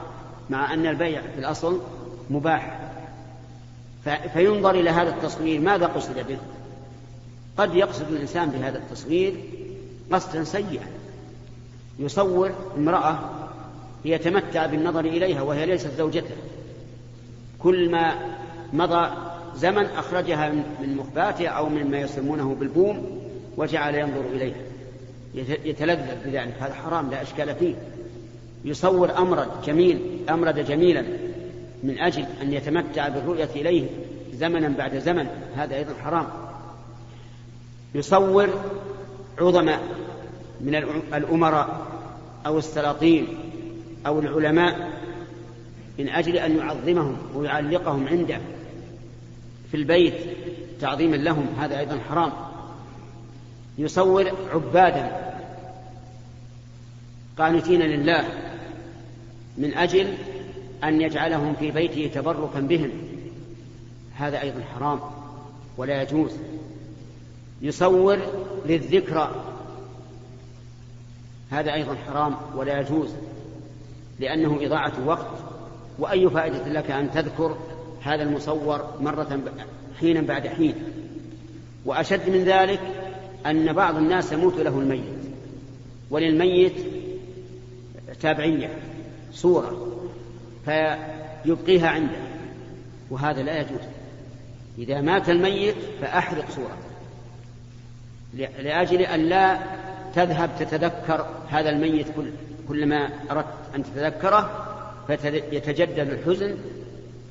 مع 0.49 0.73
أن 0.73 0.85
البيع 0.85 1.21
في 1.21 1.39
الأصل 1.39 1.81
مباح. 2.29 2.79
فينظر 4.33 4.71
إلى 4.71 4.89
هذا 4.89 5.09
التصوير 5.09 5.59
ماذا 5.59 5.85
قصد 5.85 6.15
به؟ 6.27 6.37
قد 7.57 7.75
يقصد 7.75 8.11
الإنسان 8.11 8.49
بهذا 8.49 8.77
التصوير 8.77 9.33
قصدا 10.11 10.43
سيئا. 10.43 10.85
يصور 11.99 12.51
امرأة 12.77 13.19
ليتمتع 14.05 14.65
بالنظر 14.65 15.05
إليها 15.05 15.41
وهي 15.41 15.65
ليست 15.65 15.91
زوجته. 15.97 16.35
كل 17.59 17.89
ما 17.91 18.15
مضى 18.73 19.11
زمن 19.55 19.85
أخرجها 19.85 20.49
من 20.49 20.97
مخباتها 20.97 21.47
أو 21.47 21.69
مما 21.69 21.97
يسمونه 21.99 22.55
بالبوم 22.59 23.21
وجعل 23.57 23.95
ينظر 23.95 24.25
إليها. 24.33 24.61
يتلذذ 25.65 26.15
بذلك. 26.25 26.53
هذا 26.59 26.73
حرام 26.73 27.11
لا 27.11 27.21
أشكال 27.21 27.55
فيه. 27.55 27.75
يصور 28.65 29.17
أمرا 29.17 29.47
جميل 29.65 30.19
أمرد 30.29 30.59
جميلا. 30.59 31.05
من 31.83 31.99
أجل 31.99 32.25
أن 32.41 32.53
يتمتع 32.53 33.07
بالرؤية 33.07 33.49
إليه 33.55 33.89
زمنا 34.33 34.67
بعد 34.67 34.97
زمن. 34.97 35.27
هذا 35.55 35.75
أيضا 35.75 35.93
حرام. 36.03 36.27
يصور 37.95 38.49
عظماء 39.39 39.83
من 40.61 40.75
الأمراء 41.13 41.87
أو 42.45 42.57
السلاطين 42.57 43.27
أو 44.07 44.19
العلماء 44.19 44.89
من 45.99 46.09
أجل 46.09 46.35
أن 46.35 46.57
يعظمهم 46.57 47.17
ويعلقهم 47.35 48.07
عنده 48.07 48.39
في 49.71 49.77
البيت 49.77 50.13
تعظيما 50.81 51.15
لهم. 51.15 51.45
هذا 51.59 51.79
أيضا 51.79 51.99
حرام. 52.09 52.31
يصور 53.77 54.31
عبادا 54.53 55.33
قانتين 57.37 57.81
لله 57.81 58.23
من 59.57 59.73
أجل 59.73 60.13
أن 60.83 61.01
يجعلهم 61.01 61.55
في 61.55 61.71
بيته 61.71 62.11
تبركا 62.21 62.59
بهم. 62.59 62.89
هذا 64.15 64.41
أيضا 64.41 64.61
حرام 64.75 64.99
ولا 65.77 66.01
يجوز. 66.01 66.31
يصور 67.61 68.19
للذكرى 68.65 69.31
هذا 71.49 71.73
أيضا 71.73 71.95
حرام 71.95 72.35
ولا 72.55 72.79
يجوز 72.79 73.09
لأنه 74.19 74.57
إضاعة 74.61 74.93
وقت. 75.05 75.27
وأي 75.99 76.29
فائدة 76.29 76.67
لك 76.67 76.91
أن 76.91 77.11
تذكر 77.11 77.57
هذا 78.01 78.23
المصور 78.23 78.93
مرة 79.01 79.39
حينا 79.99 80.21
بعد 80.21 80.47
حين؟ 80.47 80.75
وأشد 81.85 82.29
من 82.29 82.43
ذلك 82.43 82.79
أن 83.45 83.73
بعض 83.73 83.95
الناس 83.95 84.31
يموت 84.31 84.55
له 84.55 84.79
الميت. 84.79 85.19
وللميت 86.09 86.73
تابعية 88.21 88.77
صورة. 89.33 89.99
فيبقيها 90.69 91.89
عنده. 91.89 92.17
وهذا 93.09 93.43
لا 93.43 93.57
يجوز. 93.59 93.81
إذا 94.77 95.01
مات 95.01 95.29
الميت 95.29 95.75
فأحرق 96.01 96.49
صورة. 96.49 96.77
لأجل 98.59 99.01
أن 99.01 99.19
لا 99.19 99.59
تذهب 100.15 100.49
تتذكر 100.59 101.25
هذا 101.49 101.69
الميت 101.69 102.07
كل 102.15 102.31
كلما 102.67 103.09
أردت 103.31 103.75
أن 103.75 103.83
تتذكره 103.83 104.49
فيتجدد 105.07 105.99
الحزن 105.99 106.57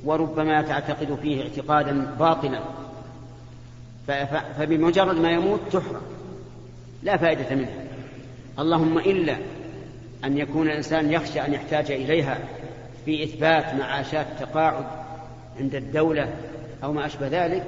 وربما 0.05 0.62
تعتقد 0.62 1.18
فيه 1.22 1.42
اعتقادا 1.42 2.14
باطلا. 2.18 2.61
فبمجرد 4.59 5.16
ما 5.16 5.31
يموت 5.31 5.61
تحرق. 5.72 6.03
لا 7.03 7.16
فائدة 7.16 7.57
منها 7.57 7.85
اللهم 8.59 8.98
إلا 8.98 9.37
أن 10.24 10.38
يكون 10.38 10.66
الإنسان 10.66 11.12
يخشى 11.12 11.40
أن 11.40 11.53
يحتاج 11.53 11.90
إليها. 11.90 12.38
في 13.09 13.25
إثبات 13.25 13.75
معاشات 13.75 14.27
تقاعد 14.40 14.85
عند 15.61 15.75
الدولة 15.75 16.35
أو 16.85 16.92
ما 16.92 17.07
أشبه 17.07 17.29
ذلك 17.29 17.64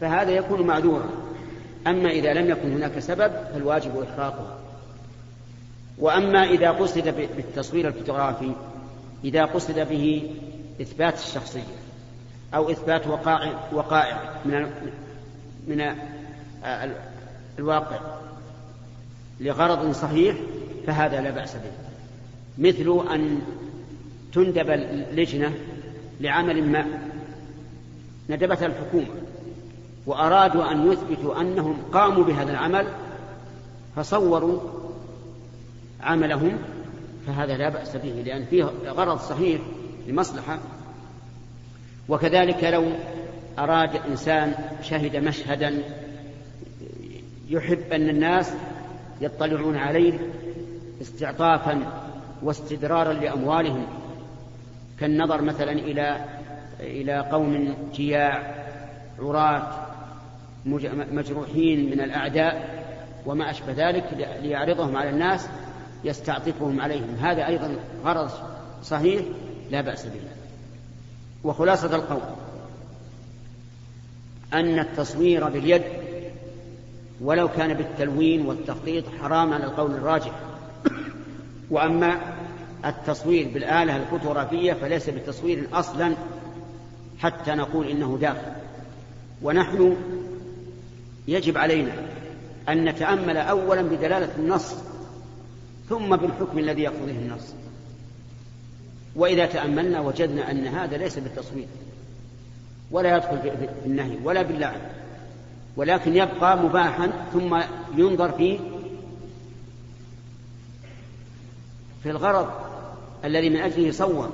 فهذا 0.00 0.30
يكون 0.30 0.66
معذورا. 0.66 1.08
أما 1.86 2.10
إذا 2.10 2.32
لم 2.32 2.50
يكن 2.50 2.72
هناك 2.72 2.98
سبب 2.98 3.32
فالواجب 3.52 4.02
إحراقها 4.02 4.58
وأما 5.98 6.44
إذا 6.44 6.70
قصد 6.70 7.08
بالتصوير 7.36 7.88
الفوتوغرافي 7.88 8.52
إذا 9.24 9.44
قصد 9.44 9.78
به 9.78 10.30
إثبات 10.80 11.18
الشخصية 11.18 11.76
أو 12.54 12.70
إثبات 12.70 13.06
وقائع 13.06 13.68
وقائع 13.72 14.34
من 14.44 14.70
من 15.68 15.94
الواقع 17.58 17.98
لغرض 19.40 19.92
صحيح 19.92 20.36
فهذا 20.86 21.20
لا 21.20 21.30
بأس 21.30 21.54
به. 21.54 21.72
مثل 22.58 23.14
أن 23.14 23.40
تندب 24.32 24.70
لجنة 25.12 25.54
لعمل 26.20 26.64
ما 26.68 26.86
ندبتها 28.30 28.66
الحكومة 28.66 29.06
وأرادوا 30.06 30.72
أن 30.72 30.92
يثبتوا 30.92 31.40
أنهم 31.40 31.76
قاموا 31.92 32.24
بهذا 32.24 32.50
العمل 32.50 32.86
فصوروا 33.96 34.60
عملهم 36.00 36.58
فهذا 37.26 37.56
لا 37.56 37.68
بأس 37.68 37.96
به 37.96 38.22
لأن 38.26 38.44
فيه 38.44 38.64
غرض 38.86 39.18
صحيح 39.18 39.60
لمصلحة. 40.06 40.58
وكذلك 42.08 42.64
لو 42.64 42.84
أراد 43.58 43.96
إنسان 43.96 44.54
شهد 44.82 45.16
مشهدا 45.16 45.82
يحب 47.48 47.92
أن 47.92 48.08
الناس 48.08 48.52
يطلعون 49.20 49.76
عليه 49.76 50.18
استعطافا 51.02 51.80
واستدرارا 52.42 53.12
لأموالهم 53.12 53.86
كالنظر 55.00 55.42
مثلا 55.42 55.72
إلى 55.72 56.24
إلى 56.80 57.18
قوم 57.32 57.74
جياع 57.94 58.54
عراة 59.18 59.86
مجروحين 61.12 61.90
من 61.90 62.00
الأعداء 62.00 62.84
وما 63.26 63.50
أشبه 63.50 63.72
ذلك 63.72 64.04
ليعرضهم 64.42 64.96
على 64.96 65.10
الناس 65.10 65.48
يستعطفهم 66.04 66.80
عليهم. 66.80 67.16
هذا 67.20 67.46
أيضا 67.46 67.76
غرض 68.04 68.30
صحيح 68.82 69.22
لا 69.70 69.80
بأس 69.80 70.06
به. 70.06 70.20
وخلاصة 71.44 71.96
القول 71.96 72.20
أن 74.52 74.78
التصوير 74.78 75.48
باليد 75.48 75.82
ولو 77.20 77.48
كان 77.48 77.74
بالتلوين 77.74 78.46
والتخطيط 78.46 79.04
حرام 79.20 79.52
على 79.52 79.64
القول 79.64 79.90
الراجح. 79.90 80.32
وأما 81.70 82.20
التصوير 82.84 83.48
بالآلة 83.48 83.96
الفوتوغرافية 83.96 84.72
فليس 84.72 85.10
بتصوير 85.10 85.68
أصلا 85.72 86.14
حتى 87.18 87.50
نقول 87.50 87.88
إنه 87.88 88.18
داخل. 88.20 88.52
ونحن 89.42 89.96
يجب 91.28 91.58
علينا 91.58 91.92
أن 92.68 92.84
نتأمل 92.84 93.36
أولا 93.36 93.82
بدلالة 93.82 94.34
النص 94.38 94.74
ثم 95.88 96.16
بالحكم 96.16 96.58
الذي 96.58 96.82
يقتضيه 96.82 97.18
النص. 97.18 97.54
وإذا 99.16 99.46
تأملنا 99.46 100.00
وجدنا 100.00 100.50
أن 100.50 100.66
هذا 100.66 100.96
ليس 100.96 101.18
بالتصوير 101.18 101.66
ولا 102.90 103.16
يدخل 103.16 103.38
في 103.38 103.68
النهي 103.86 104.16
ولا 104.24 104.42
باللعن 104.42 104.80
ولكن 105.76 106.16
يبقى 106.16 106.58
مباحا 106.58 107.10
ثم 107.32 107.60
ينظر 107.96 108.32
فيه 108.32 108.58
في 112.02 112.10
الغرض 112.10 112.50
الذي 113.24 113.50
من 113.50 113.56
أجله 113.56 113.90
صور. 113.90 114.32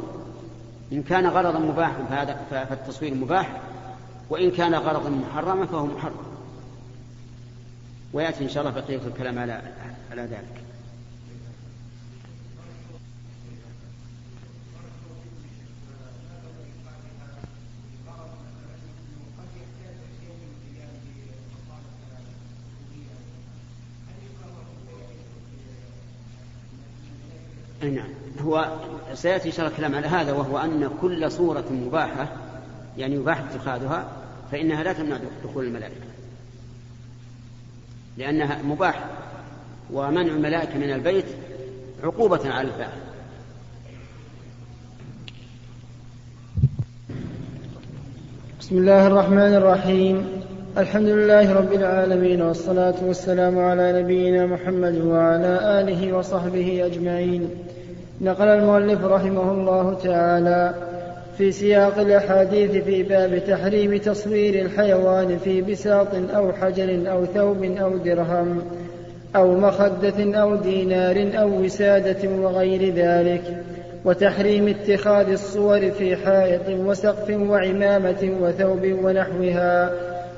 إن 0.92 1.02
كان 1.02 1.26
غرضا 1.26 1.58
مباحا 1.58 2.04
فهذا 2.10 2.40
فالتصوير 2.50 3.14
مباح. 3.14 3.60
وإن 4.30 4.50
كان 4.50 4.74
غرضا 4.74 5.10
محرما 5.10 5.66
فهو 5.66 5.86
محرم. 5.86 6.26
ويأتي 8.12 8.44
إن 8.44 8.48
شاء 8.48 8.66
الله 8.66 8.80
بقية 8.80 9.00
الكلام 9.06 9.38
على 9.38 9.62
على 10.10 10.22
ذلك. 10.22 10.65
نعم. 27.82 28.08
هو 28.40 28.78
سيأتي 29.14 29.52
الله 29.52 29.66
الكلام 29.66 29.94
على 29.94 30.06
هذا 30.06 30.32
وهو 30.32 30.58
أن 30.58 30.90
كل 31.00 31.32
صورة 31.32 31.64
مباحة 31.70 32.28
يعني 32.98 33.14
يباح 33.14 33.38
اتخاذها 33.38 34.08
فإنها 34.52 34.82
لا 34.82 34.92
تمنع 34.92 35.18
دخول 35.44 35.64
الملائكة. 35.64 36.06
لأنها 38.18 38.62
مباح 38.62 39.04
ومنع 39.92 40.20
الملائكة 40.34 40.78
من 40.78 40.92
البيت 40.92 41.26
عقوبة 42.02 42.52
على 42.52 42.68
الفاعل 42.68 43.00
بسم 48.60 48.78
الله 48.78 49.06
الرحمن 49.06 49.54
الرحيم. 49.54 50.35
الحمد 50.78 51.08
لله 51.08 51.52
رب 51.52 51.72
العالمين 51.72 52.42
والصلاة 52.42 52.94
والسلام 53.06 53.58
على 53.58 54.02
نبينا 54.02 54.46
محمد 54.46 54.96
وعلى 55.04 55.80
آله 55.80 56.16
وصحبه 56.16 56.86
أجمعين. 56.86 57.50
نقل 58.20 58.48
المؤلف 58.48 59.04
رحمه 59.04 59.52
الله 59.52 59.94
تعالى 59.94 60.74
في 61.38 61.52
سياق 61.52 61.98
الأحاديث 61.98 62.70
في 62.84 63.02
باب 63.02 63.42
تحريم 63.46 63.96
تصوير 63.96 64.62
الحيوان 64.66 65.38
في 65.38 65.62
بساط 65.62 66.08
أو 66.34 66.52
حجر 66.52 67.12
أو 67.12 67.24
ثوب 67.24 67.64
أو 67.64 67.96
درهم 67.96 68.62
أو 69.36 69.54
مخدة 69.54 70.40
أو 70.40 70.56
دينار 70.56 71.30
أو 71.34 71.64
وسادة 71.64 72.28
وغير 72.28 72.94
ذلك 72.94 73.64
وتحريم 74.04 74.68
اتخاذ 74.68 75.30
الصور 75.30 75.90
في 75.90 76.16
حائط 76.16 76.68
وسقف 76.68 77.30
وعمامة 77.30 78.30
وثوب 78.40 78.82
ونحوها 79.04 79.92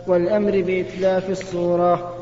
والأمر 0.08 0.50
بإتلاف 0.50 1.30
الصورة. 1.30 2.14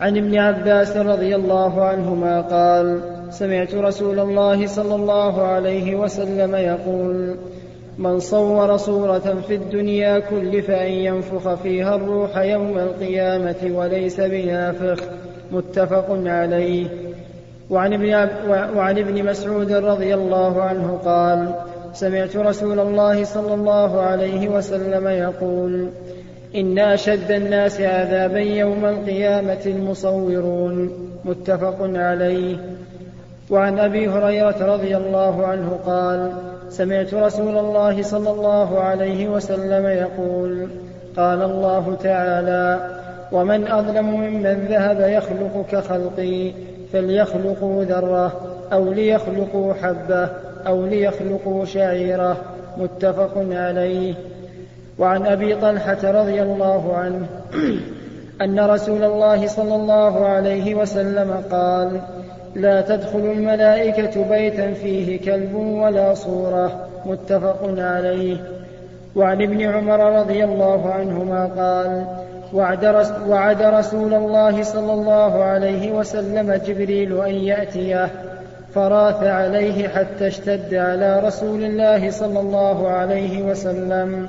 عن 0.00 0.16
ابن 0.16 0.38
عباس 0.38 0.96
رضي 0.96 1.36
الله 1.36 1.84
عنهما 1.84 2.40
قال 2.40 3.00
سمعت 3.30 3.74
رسول 3.74 4.18
الله 4.18 4.66
صلى 4.66 4.94
الله 4.94 5.42
عليه 5.42 5.94
وسلم 5.94 6.54
يقول 6.54 7.36
من 7.98 8.18
صور 8.18 8.76
صورة 8.76 9.42
في 9.48 9.54
الدنيا 9.54 10.18
كلف 10.18 10.70
أن 10.70 10.92
ينفخ 10.92 11.54
فيها 11.54 11.94
الروح 11.94 12.38
يوم 12.38 12.78
القيامة 12.78 13.70
وليس 13.74 14.20
بنافخ. 14.20 15.04
متفق 15.52 16.06
عليه. 16.10 16.86
وعن 17.70 17.92
ابن, 17.92 18.28
وعن 18.76 18.98
ابن 18.98 19.24
مسعود 19.24 19.72
رضي 19.72 20.14
الله 20.14 20.62
عنه 20.62 20.98
قال 21.04 21.54
سمعت 21.92 22.36
رسول 22.36 22.80
الله 22.80 23.24
صلى 23.24 23.54
الله 23.54 24.00
عليه 24.00 24.48
وسلم 24.48 25.08
يقول 25.08 25.88
إن 26.54 26.78
أشد 26.78 27.30
الناس 27.30 27.80
عذابا 27.80 28.38
يوم 28.38 28.84
القيامة 28.84 29.60
المصورون. 29.66 30.90
متفق 31.24 31.76
عليه. 31.80 32.56
وعن 33.50 33.78
أبي 33.78 34.08
هريرة 34.08 34.74
رضي 34.74 34.96
الله 34.96 35.46
عنه 35.46 35.78
قال 35.86 36.32
سمعت 36.70 37.14
رسول 37.14 37.58
الله 37.58 38.02
صلى 38.02 38.30
الله 38.30 38.80
عليه 38.80 39.28
وسلم 39.28 39.86
يقول 39.86 40.68
قال 41.16 41.42
الله 41.42 41.96
تعالى 42.02 42.90
ومن 43.32 43.66
أظلم 43.66 44.10
ممن 44.10 44.66
ذهب 44.70 45.00
يخلق 45.00 45.66
كخلقي 45.72 46.52
فليخلقوا 46.92 47.84
ذرة 47.84 48.32
أو 48.72 48.92
ليخلقوا 48.92 49.74
حبة 49.74 50.28
أو 50.66 50.86
ليخلقوا 50.86 51.64
شعيرة. 51.64 52.36
متفق 52.76 53.32
عليه. 53.50 54.14
وعن 55.00 55.26
أبي 55.26 55.56
طلحة 55.56 55.98
رضي 56.04 56.42
الله 56.42 56.96
عنه 56.96 57.26
أن 58.42 58.60
رسول 58.60 59.04
الله 59.04 59.46
صلى 59.46 59.74
الله 59.74 60.26
عليه 60.26 60.74
وسلم 60.74 61.42
قال 61.50 62.00
لا 62.54 62.80
تدخل 62.80 63.18
الملائكة 63.18 64.28
بيتا 64.30 64.72
فيه 64.72 65.20
كلب 65.20 65.54
ولا 65.54 66.14
صورة. 66.14 66.86
متفق 67.06 67.74
عليه. 67.78 68.36
وعن 69.16 69.42
ابن 69.42 69.62
عمر 69.62 70.20
رضي 70.20 70.44
الله 70.44 70.90
عنهما 70.90 71.44
قال 71.44 72.04
وعد, 72.54 72.84
رس 72.84 73.12
وعد 73.28 73.62
رسول 73.62 74.14
الله 74.14 74.62
صلى 74.62 74.92
الله 74.92 75.44
عليه 75.44 75.92
وسلم 75.92 76.52
جبريل 76.66 77.20
أن 77.20 77.34
يأتيه 77.34 78.08
فراث 78.74 79.22
عليه 79.22 79.88
حتى 79.88 80.26
اشتد 80.26 80.74
على 80.74 81.20
رسول 81.20 81.64
الله 81.64 82.10
صلى 82.10 82.40
الله 82.40 82.88
عليه 82.88 83.42
وسلم. 83.42 84.28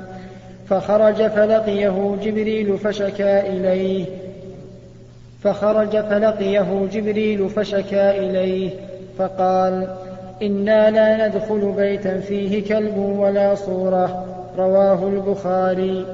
فخرج 0.72 1.26
فلقيه 1.26 2.16
جبريل 2.22 2.78
فشكا 2.78 3.46
إليه. 3.46 4.04
فخرج 5.42 6.00
فلقيه 6.00 6.86
جبريل 6.92 7.48
فشكا 7.48 8.10
إليه. 8.10 8.70
فقال 9.18 9.88
إنا 10.42 10.90
لا 10.90 11.28
ندخل 11.28 11.72
بيتا 11.76 12.20
فيه 12.20 12.64
كلب 12.64 12.96
ولا 12.96 13.54
صورة. 13.54 14.26
رواه 14.58 15.08
البخاري. 15.08 16.06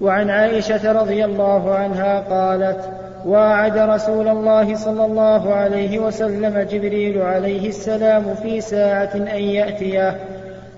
وعن 0.00 0.30
عائشة 0.30 0.92
رضي 0.92 1.24
الله 1.24 1.74
عنها 1.74 2.20
قالت 2.20 2.80
واعد 3.26 3.78
رسول 3.78 4.28
الله 4.28 4.74
صلى 4.74 5.04
الله 5.04 5.54
عليه 5.54 5.98
وسلم 5.98 6.66
جبريل 6.70 7.22
عليه 7.22 7.68
السلام 7.68 8.34
في 8.42 8.60
ساعة 8.60 9.10
أن 9.14 9.42
يأتيه. 9.42 10.20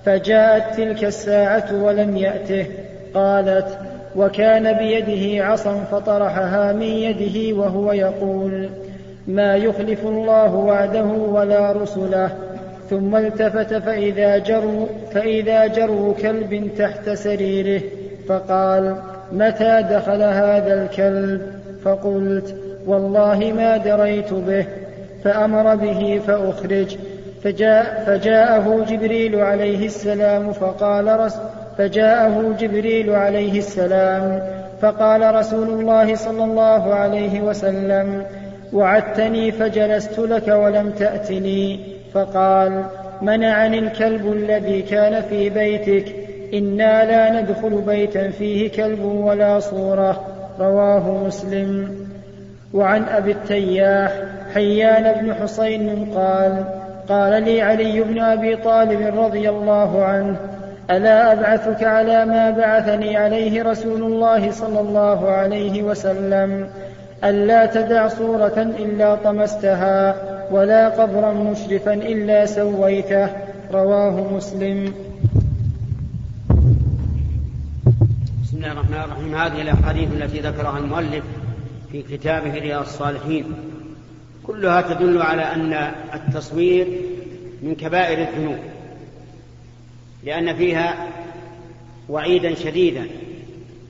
فجاءت 0.06 0.76
تلك 0.76 1.04
الساعة 1.04 1.82
ولم 1.82 2.16
يأته 2.16 2.66
قالت 3.14 3.78
وكان 4.16 4.72
بيده 4.72 5.44
عصا 5.44 5.74
فطرحها 5.74 6.72
من 6.72 6.82
يده 6.82 7.56
وهو 7.56 7.92
يقول 7.92 8.68
ما 9.26 9.56
يخلف 9.56 10.06
الله 10.06 10.54
وعده 10.54 11.04
ولا 11.04 11.72
رسله. 11.72 12.30
ثم 12.90 13.16
التفت 13.16 13.74
فإذا 13.74 14.38
جروا, 14.38 14.86
فإذا 15.12 15.66
جروا 15.66 16.14
كلب 16.14 16.70
تحت 16.78 17.10
سريره 17.10 17.82
فقال 18.28 18.96
متى 19.32 19.84
دخل 19.90 20.22
هذا 20.22 20.82
الكلب؟ 20.82 21.42
فقلت 21.84 22.54
والله 22.86 23.52
ما 23.56 23.76
دريت 23.76 24.32
به. 24.32 24.66
فأمر 25.24 25.74
به 25.74 26.20
فأخرج. 26.26 26.96
فجاء 27.42 28.04
فجاءه 28.06 28.84
جبريل 28.88 29.36
عليه 29.40 29.86
السلام 29.86 30.52
فقال 30.52 31.20
رس 31.20 31.36
فجاءه 31.78 32.54
جبريل 32.58 33.10
عليه 33.10 33.58
السلام 33.58 34.42
فقال 34.80 35.34
رسول 35.34 35.68
الله 35.68 36.14
صلى 36.14 36.44
الله 36.44 36.94
عليه 36.94 37.40
وسلم 37.40 38.22
وعدتني 38.72 39.52
فجلست 39.52 40.18
لك 40.18 40.48
ولم 40.48 40.90
تأتني 40.90 41.80
فقال 42.14 42.84
منعني 43.22 43.78
الكلب 43.78 44.32
الذي 44.32 44.82
كان 44.82 45.22
في 45.22 45.50
بيتك 45.50 46.14
إنا 46.54 47.04
لا 47.04 47.40
ندخل 47.40 47.82
بيتا 47.86 48.30
فيه 48.30 48.70
كلب 48.70 49.04
ولا 49.04 49.60
صورة 49.60 50.24
رواه 50.60 51.24
مسلم. 51.26 52.06
وعن 52.74 53.04
أبي 53.04 53.30
التياح 53.30 54.12
حيان 54.54 55.20
بن 55.20 55.34
حسين 55.34 56.12
قال 56.14 56.64
قال 57.08 57.42
لي 57.42 57.62
علي 57.62 58.00
بن 58.00 58.18
أبي 58.18 58.56
طالب 58.56 59.18
رضي 59.18 59.50
الله 59.50 60.04
عنه 60.04 60.36
ألا 60.90 61.32
أبعثك 61.32 61.84
على 61.84 62.24
ما 62.24 62.50
بعثني 62.50 63.16
عليه 63.16 63.62
رسول 63.62 64.02
الله 64.02 64.50
صلى 64.50 64.80
الله 64.80 65.30
عليه 65.30 65.82
وسلم 65.82 66.68
ألا 67.24 67.66
تدع 67.66 68.08
صورة 68.08 68.58
إلا 68.78 69.14
طمستها 69.14 70.14
ولا 70.50 70.88
قبرا 70.88 71.32
مشرفا 71.32 71.94
إلا 71.94 72.46
سويته. 72.46 73.28
رواه 73.72 74.34
مسلم. 74.34 74.92
بسم 78.42 78.56
الله 78.56 78.72
الرحمن 78.72 79.00
الرحيم. 79.04 79.34
هذه 79.34 79.62
الأحاديث 79.62 80.08
التي 80.12 80.40
ذكرها 80.40 80.78
المؤلف 80.78 81.24
في 81.92 82.02
كتابه 82.02 82.52
رياض 82.52 82.82
الصالحين. 82.82 83.44
كلها 84.46 84.80
تدل 84.80 85.22
على 85.22 85.42
أن 85.42 85.72
التصوير 86.14 87.00
من 87.62 87.74
كبائر 87.74 88.28
الذنوب 88.28 88.58
لأن 90.24 90.56
فيها 90.56 91.08
وعيدا 92.08 92.54
شديدا 92.54 93.06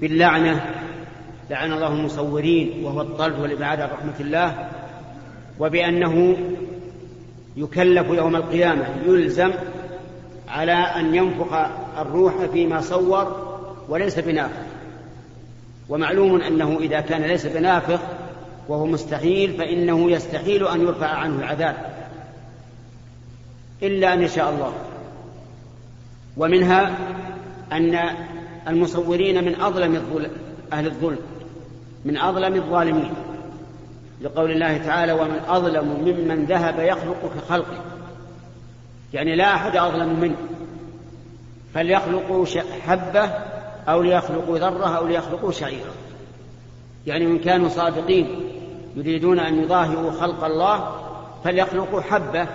باللعنة 0.00 0.64
لعن 1.50 1.72
الله 1.72 1.92
المصورين 1.92 2.84
وهو 2.84 3.00
الطرد 3.00 3.40
والإبعاد 3.40 3.80
عن 3.80 3.88
رحمة 3.88 4.20
الله 4.20 4.68
وبأنه 5.58 6.36
يكلف 7.56 8.08
يوم 8.08 8.36
القيامة 8.36 8.84
يلزم 9.06 9.50
على 10.48 10.72
أن 10.72 11.14
ينفخ 11.14 11.52
الروح 11.98 12.34
فيما 12.52 12.80
صور 12.80 13.56
وليس 13.88 14.18
بنافخ. 14.18 14.56
ومعلوم 15.88 16.40
أنه 16.40 16.78
إذا 16.80 17.00
كان 17.00 17.22
ليس 17.22 17.46
بنافخ 17.46 18.00
وهو 18.68 18.86
مستحيل 18.86 19.52
فإنه 19.52 20.10
يستحيل 20.10 20.66
أن 20.66 20.80
يرفع 20.80 21.06
عنه 21.06 21.38
العذاب 21.38 21.76
إلا 23.82 24.12
أن 24.12 24.22
يشاء 24.22 24.50
الله. 24.50 24.72
ومنها 26.36 26.96
أن 27.72 27.98
المصورين 28.68 29.44
من 29.44 29.60
أظلم 29.60 30.02
أهل 30.72 30.86
الظلم 30.86 31.18
من 32.04 32.18
أظلم 32.18 32.54
الظالمين. 32.54 33.14
لقول 34.22 34.50
الله 34.50 34.78
تعالى 34.78 35.12
ومن 35.12 35.40
أظلم 35.48 35.88
ممن 35.88 36.44
ذهب 36.44 36.78
يخلق 36.78 37.32
كخلقه. 37.36 37.84
يعني 39.12 39.36
لا 39.36 39.54
أحد 39.54 39.76
أظلم 39.76 40.20
منه. 40.20 40.36
فليخلقوا 41.74 42.46
حبة 42.86 43.24
أو 43.88 44.02
ليخلقوا 44.02 44.58
ذرة 44.58 44.96
أو 44.96 45.06
ليخلقوا 45.06 45.52
شعيرة. 45.52 45.90
يعني 47.06 47.24
إن 47.24 47.38
كانوا 47.38 47.68
صادقين 47.68 48.26
يريدون 48.96 49.38
أن 49.38 49.62
يظاهروا 49.62 50.10
خلق 50.10 50.44
الله 50.44 51.00
فليخلقوا 51.44 52.00
حبة 52.00 52.46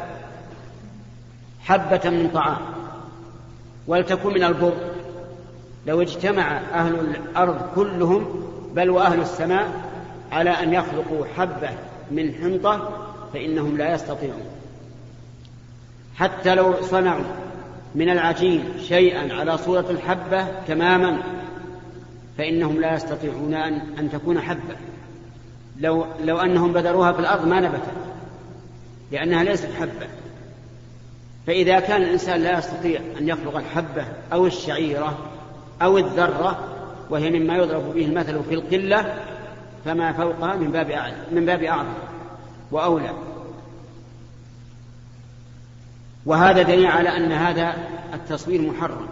حبة 1.61 2.09
من 2.09 2.29
طعام. 2.33 2.57
ولتكن 3.87 4.33
من 4.33 4.43
البر. 4.43 4.73
لو 5.87 6.01
اجتمع 6.01 6.57
أهل 6.57 6.93
الأرض 6.95 7.61
كلهم 7.75 8.43
بل 8.73 8.89
وأهل 8.89 9.21
السماء 9.21 9.71
على 10.31 10.49
أن 10.49 10.73
يخلقوا 10.73 11.25
حبة 11.37 11.69
من 12.11 12.33
حنطة 12.33 12.89
فإنهم 13.33 13.77
لا 13.77 13.93
يستطيعون. 13.93 14.45
حتى 16.15 16.55
لو 16.55 16.81
صنعوا 16.81 17.25
من 17.95 18.09
العجين 18.09 18.63
شيئا 18.79 19.33
على 19.33 19.57
صورة 19.57 19.85
الحبة 19.89 20.47
تماما 20.67 21.23
فإنهم 22.37 22.81
لا 22.81 22.95
يستطيعون 22.95 23.53
أن, 23.53 23.81
أن 23.99 24.11
تكون 24.11 24.41
حبة. 24.41 24.75
لو, 25.81 26.05
لو 26.23 26.37
أنهم 26.37 26.73
بذروها 26.73 27.11
في 27.11 27.19
الأرض 27.19 27.47
ما 27.47 27.59
نبتت 27.59 27.93
لأنها 29.11 29.43
ليست 29.43 29.69
حبة. 29.79 30.07
فإذا 31.47 31.79
كان 31.79 32.01
الإنسان 32.01 32.41
لا 32.41 32.57
يستطيع 32.57 33.01
أن 33.19 33.27
يخلق 33.27 33.57
الحبة 33.57 34.05
أو 34.33 34.45
الشعيرة 34.45 35.17
أو 35.81 35.97
الذرة 35.97 36.67
وهي 37.09 37.39
مما 37.39 37.57
يضرب 37.57 37.93
به 37.93 38.05
المثل 38.05 38.43
في 38.43 38.53
القلة 38.55 39.19
فما 39.85 40.13
فوقها 40.13 40.55
من 40.55 40.71
باب 40.71 40.89
أعلى 40.89 41.15
من 41.31 41.45
باب 41.45 41.63
أعظم 41.63 41.93
وأولى. 42.71 43.13
وهذا 46.25 46.61
دليل 46.61 46.85
على 46.85 47.09
أن 47.17 47.31
هذا 47.31 47.73
التصوير 48.13 48.61
محرم. 48.61 49.07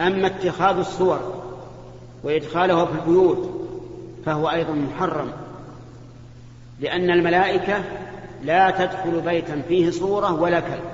أما 0.00 0.26
اتخاذ 0.26 0.78
الصور 0.78 1.44
وإدخالها 2.22 2.84
في 2.84 2.92
البيوت 2.92 3.63
فهو 4.26 4.50
أيضا 4.50 4.72
محرم 4.72 5.32
لأن 6.80 7.10
الملائكة 7.10 7.84
لا 8.44 8.70
تدخل 8.70 9.20
بيتا 9.20 9.62
فيه 9.68 9.90
صورة 9.90 10.32
ولا 10.32 10.60
كلب. 10.60 10.84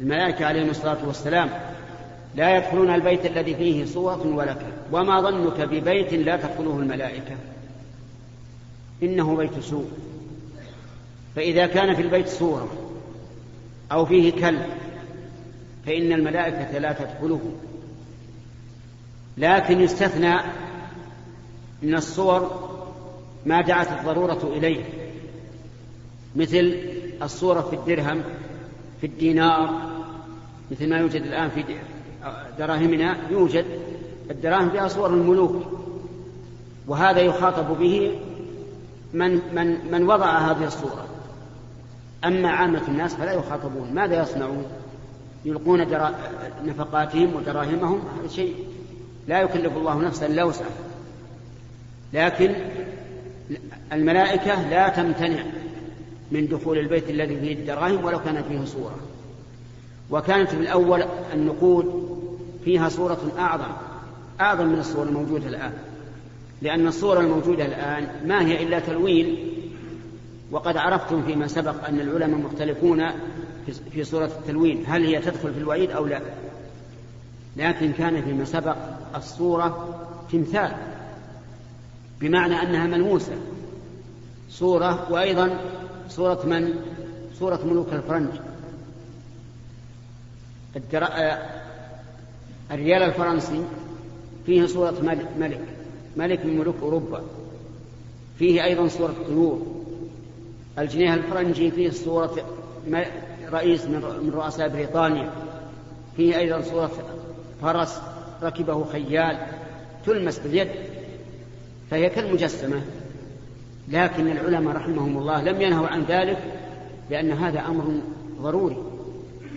الملائكة 0.00 0.46
عليهم 0.46 0.70
الصلاة 0.70 1.06
والسلام 1.06 1.50
لا 2.34 2.56
يدخلون 2.56 2.94
البيت 2.94 3.26
الذي 3.26 3.54
فيه 3.54 3.84
صورة 3.84 4.26
ولا 4.26 4.52
كلب. 4.52 4.72
وما 4.92 5.20
ظنك 5.20 5.60
ببيت 5.60 6.14
لا 6.14 6.36
تدخله 6.36 6.78
الملائكة؟ 6.78 7.36
إنه 9.02 9.36
بيت 9.36 9.60
سوء 9.60 9.90
فإذا 11.36 11.66
كان 11.66 11.94
في 11.94 12.02
البيت 12.02 12.28
صورة 12.28 12.68
أو 13.92 14.06
فيه 14.06 14.32
كلب 14.32 14.66
فإن 15.86 16.12
الملائكة 16.12 16.78
لا 16.78 16.92
تدخله. 16.92 17.40
لكن 19.38 19.80
يستثنى 19.80 20.34
من 21.82 21.94
الصور 21.94 22.70
ما 23.46 23.60
دعت 23.60 23.88
الضرورة 23.92 24.52
إليه 24.56 24.84
مثل 26.36 26.76
الصورة 27.22 27.60
في 27.60 27.76
الدرهم 27.76 28.22
في 29.00 29.06
الدينار 29.06 29.90
مثل 30.70 30.88
ما 30.88 30.98
يوجد 30.98 31.22
الآن 31.22 31.50
في 31.50 31.64
دراهمنا 32.58 33.16
يوجد 33.30 33.64
الدراهم 34.30 34.70
فيها 34.70 34.88
صور 34.88 35.10
الملوك 35.14 35.62
وهذا 36.86 37.20
يخاطب 37.20 37.78
به 37.78 38.18
من 39.14 39.40
من 39.54 39.90
من 39.92 40.02
وضع 40.10 40.38
هذه 40.38 40.66
الصورة 40.66 41.06
أما 42.24 42.50
عامة 42.50 42.82
الناس 42.88 43.14
فلا 43.14 43.32
يخاطبون 43.32 43.94
ماذا 43.94 44.22
يصنعون؟ 44.22 44.64
يلقون 45.44 45.88
درا... 45.88 46.14
نفقاتهم 46.64 47.34
ودراهمهم 47.34 48.02
هذا 48.18 48.28
شيء 48.28 48.54
لا 49.28 49.40
يكلف 49.40 49.76
الله 49.76 49.98
نفسا 49.98 50.26
الا 50.26 50.44
وسعها 50.44 50.89
لكن 52.12 52.54
الملائكة 53.92 54.68
لا 54.70 54.88
تمتنع 54.88 55.44
من 56.30 56.48
دخول 56.48 56.78
البيت 56.78 57.10
الذي 57.10 57.40
فيه 57.40 57.52
الدراهم 57.52 58.04
ولو 58.04 58.20
كانت 58.20 58.46
فيه 58.46 58.64
صورة. 58.64 58.96
وكانت 60.10 60.50
في 60.50 60.56
الأول 60.56 61.04
النقود 61.34 62.10
فيها 62.64 62.88
صورة 62.88 63.32
أعظم 63.38 63.72
أعظم 64.40 64.66
من 64.66 64.78
الصور 64.78 65.02
الموجودة 65.02 65.48
الآن. 65.48 65.72
لأن 66.62 66.86
الصورة 66.86 67.20
الموجودة 67.20 67.66
الآن 67.66 68.08
ما 68.26 68.46
هي 68.46 68.62
إلا 68.62 68.80
تلوين 68.80 69.36
وقد 70.50 70.76
عرفتم 70.76 71.22
فيما 71.22 71.46
سبق 71.46 71.86
أن 71.88 72.00
العلماء 72.00 72.40
مختلفون 72.40 73.02
في 73.92 74.04
صورة 74.04 74.24
التلوين 74.24 74.84
هل 74.86 75.04
هي 75.04 75.20
تدخل 75.20 75.52
في 75.52 75.58
الوعيد 75.58 75.90
أو 75.90 76.06
لا. 76.06 76.20
لكن 77.56 77.92
كان 77.92 78.22
فيما 78.22 78.44
سبق 78.44 78.76
الصورة 79.16 79.98
تمثال. 80.32 80.72
بمعنى 82.20 82.54
أنها 82.62 82.86
ملموسة. 82.86 83.32
صورة 84.50 85.12
وأيضا 85.12 85.60
صورة 86.08 86.46
من؟ 86.46 86.74
صورة 87.38 87.60
ملوك 87.64 87.92
الفرنج. 87.92 88.28
الريال 92.70 93.02
الفرنسي 93.02 93.64
فيه 94.46 94.66
صورة 94.66 94.94
ملك 95.38 95.60
ملك 96.16 96.46
من 96.46 96.58
ملوك 96.58 96.76
أوروبا. 96.82 97.22
فيه 98.38 98.64
أيضا 98.64 98.88
صورة 98.88 99.14
طيور. 99.26 99.66
الجنيه 100.78 101.14
الفرنجي 101.14 101.70
فيه 101.70 101.90
صورة 101.90 102.36
رئيس 103.52 103.84
من 103.84 104.30
رؤساء 104.34 104.68
بريطانيا. 104.68 105.30
فيه 106.16 106.38
أيضا 106.38 106.62
صورة 106.62 106.90
فرس 107.62 108.00
ركبه 108.42 108.84
خيال 108.84 109.38
تلمس 110.06 110.38
باليد. 110.38 110.68
فهي 111.90 112.08
كالمجسمة. 112.08 112.82
لكن 113.88 114.30
العلماء 114.30 114.76
رحمهم 114.76 115.18
الله 115.18 115.42
لم 115.42 115.60
ينهوا 115.60 115.86
عن 115.86 116.02
ذلك 116.02 116.38
لأن 117.10 117.32
هذا 117.32 117.60
أمر 117.60 118.00
ضروري. 118.40 118.76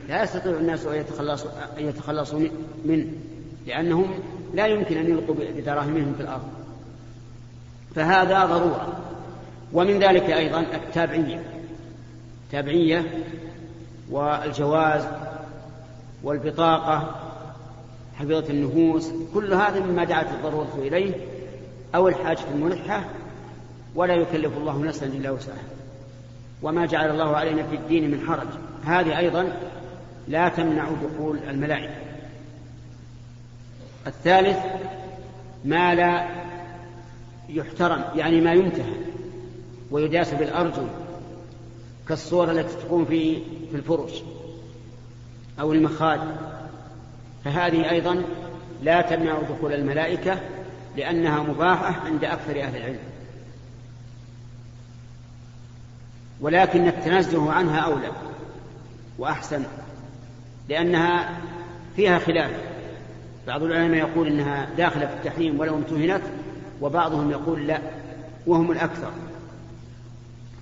لا 0.09 0.23
يستطيع 0.23 0.51
الناس 0.51 0.85
أن 0.85 0.95
يتخلصوا, 0.95 1.51
أن 1.79 1.85
يتخلصوا 1.85 2.39
منه 2.85 3.07
لأنهم 3.67 4.13
لا 4.53 4.67
يمكن 4.67 4.97
أن 4.97 5.09
يلقوا 5.09 5.35
بدراهمهم 5.55 6.13
في 6.17 6.23
الأرض. 6.23 6.47
فهذا 7.95 8.45
ضرورة. 8.45 8.99
ومن 9.73 9.99
ذلك 9.99 10.23
أيضا 10.23 10.59
التابعية. 10.59 11.43
التابعية 12.45 13.23
والجواز 14.11 15.03
والبطاقة 16.23 17.15
حفظة 18.15 18.49
النفوس 18.49 19.09
كل 19.33 19.53
هذا 19.53 19.79
مما 19.79 20.03
دعت 20.03 20.27
الضرورة 20.31 20.77
إليه. 20.77 21.13
أو 21.95 22.07
الحاجة 22.07 22.39
الملحة 22.53 23.03
ولا 23.95 24.13
يكلف 24.13 24.57
الله 24.57 24.77
نفسا 24.77 25.05
إلا 25.05 25.31
وسعها. 25.31 25.63
وما 26.61 26.85
جعل 26.85 27.09
الله 27.09 27.35
علينا 27.35 27.63
في 27.63 27.75
الدين 27.75 28.11
من 28.11 28.27
حرج. 28.27 28.47
هذه 28.85 29.17
أيضا 29.17 29.53
لا 30.27 30.49
تمنع 30.49 30.89
دخول 30.89 31.37
الملائكة. 31.49 31.95
الثالث 34.07 34.57
ما 35.65 35.95
لا 35.95 36.27
يحترم 37.49 38.03
يعني 38.15 38.41
ما 38.41 38.53
ينتهى 38.53 38.95
ويداس 39.91 40.33
بالأرجل 40.33 40.87
كالصور 42.07 42.51
التي 42.51 42.75
تكون 42.75 43.05
في 43.05 43.35
في 43.71 43.75
الفرش 43.75 44.23
أو 45.59 45.73
المخاد 45.73 46.19
فهذه 47.45 47.91
أيضا 47.91 48.23
لا 48.83 49.01
تمنع 49.01 49.41
دخول 49.41 49.73
الملائكة 49.73 50.39
لأنها 50.97 51.43
مباحة 51.43 52.05
عند 52.05 52.23
أكثر 52.23 52.61
أهل 52.61 52.75
العلم. 52.75 52.99
ولكن 56.41 56.87
التنزه 56.87 57.51
عنها 57.51 57.79
أولى 57.79 58.11
وأحسن 59.17 59.63
لأنها 60.69 61.29
فيها 61.95 62.19
خلاف. 62.19 62.51
بعض 63.47 63.63
العلماء 63.63 63.99
يقول 63.99 64.27
إنها 64.27 64.67
داخلة 64.77 65.05
في 65.05 65.13
التحريم 65.13 65.59
ولو 65.59 65.75
امتهنت 65.75 66.21
وبعضهم 66.81 67.31
يقول 67.31 67.67
لا 67.67 67.81
وهم 68.47 68.71
الأكثر. 68.71 69.11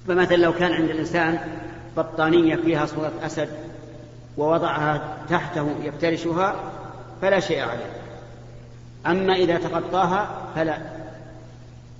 فمثلا 0.07 0.37
لو 0.37 0.53
كان 0.53 0.73
عند 0.73 0.89
الإنسان 0.89 1.39
بطانية 1.97 2.55
فيها 2.55 2.85
صورة 2.85 3.13
أسد 3.21 3.49
ووضعها 4.37 5.17
تحته 5.29 5.69
يفترشها 5.83 6.55
فلا 7.21 7.39
شيء 7.39 7.61
عليه. 7.61 8.00
أما 9.07 9.35
إذا 9.35 9.57
تخطاها 9.57 10.51
فلا 10.55 10.77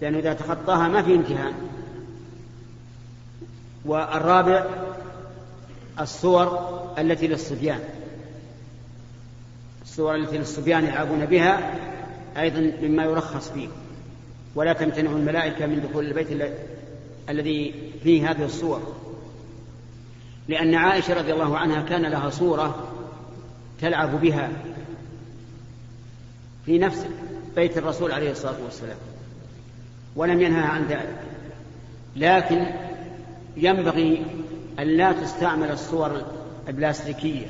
لأنه 0.01 0.19
إذا 0.19 0.33
تخطاها 0.33 0.87
ما 0.87 1.01
في 1.01 1.15
امتهان. 1.15 1.53
والرابع 3.85 4.65
الصور 5.99 6.59
التي 6.97 7.27
للصبيان. 7.27 7.79
الصور 9.81 10.15
التي 10.15 10.37
للصبيان 10.37 10.83
يلعبون 10.85 11.25
بها 11.25 11.73
أيضا 12.37 12.71
مما 12.81 13.03
يرخص 13.03 13.49
فيه. 13.49 13.67
ولا 14.55 14.73
تمتنع 14.73 15.11
الملائكة 15.11 15.65
من 15.65 15.87
دخول 15.89 16.05
البيت 16.05 16.53
الذي 17.29 17.73
فيه 18.03 18.31
هذه 18.31 18.45
الصور. 18.45 18.81
لأن 20.47 20.75
عائشة 20.75 21.13
رضي 21.13 21.33
الله 21.33 21.57
عنها 21.57 21.81
كان 21.81 22.01
لها 22.01 22.29
صورة 22.29 22.87
تلعب 23.81 24.21
بها. 24.21 24.49
في 26.65 26.77
نفس 26.77 27.05
بيت 27.55 27.77
الرسول 27.77 28.11
عليه 28.11 28.31
الصلاة 28.31 28.63
والسلام. 28.65 28.97
ولم 30.15 30.41
ينهها 30.41 30.65
عن 30.65 30.85
ذلك. 30.87 31.19
لكن 32.15 32.65
ينبغي 33.57 34.25
أن 34.79 34.87
لا 34.87 35.11
تستعمل 35.11 35.71
الصور 35.71 36.21
البلاستيكية 36.67 37.47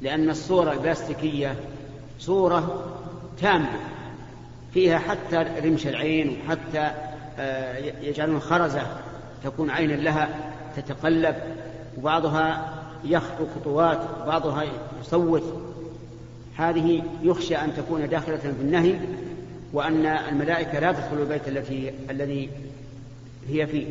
لأن 0.00 0.30
الصورة 0.30 0.72
البلاستيكية 0.72 1.54
صورة 2.18 2.84
تامة. 3.40 3.80
فيها 4.74 4.98
حتى 4.98 5.46
رمش 5.64 5.86
العين 5.86 6.38
وحتى 6.46 6.90
آه، 7.38 7.76
يجعلون 8.02 8.40
خرزة 8.40 8.82
تكون 9.44 9.70
عينا 9.70 9.92
لها 9.92 10.28
تتقلب. 10.76 11.36
وبعضها 11.98 12.74
يخطو 13.04 13.46
خطوات 13.54 14.00
وبعضها 14.22 14.64
يصوت 15.00 15.42
هذه 16.60 17.02
يخشى 17.22 17.56
أن 17.56 17.74
تكون 17.76 18.08
داخلة 18.08 18.36
في 18.36 18.60
النهي 18.60 18.98
وأن 19.72 20.06
الملائكة 20.06 20.78
لا 20.78 20.92
تدخل 20.92 21.20
البيت 21.20 21.48
التي 21.48 21.92
الذي 22.10 22.50
هي 23.48 23.66
فيه. 23.66 23.86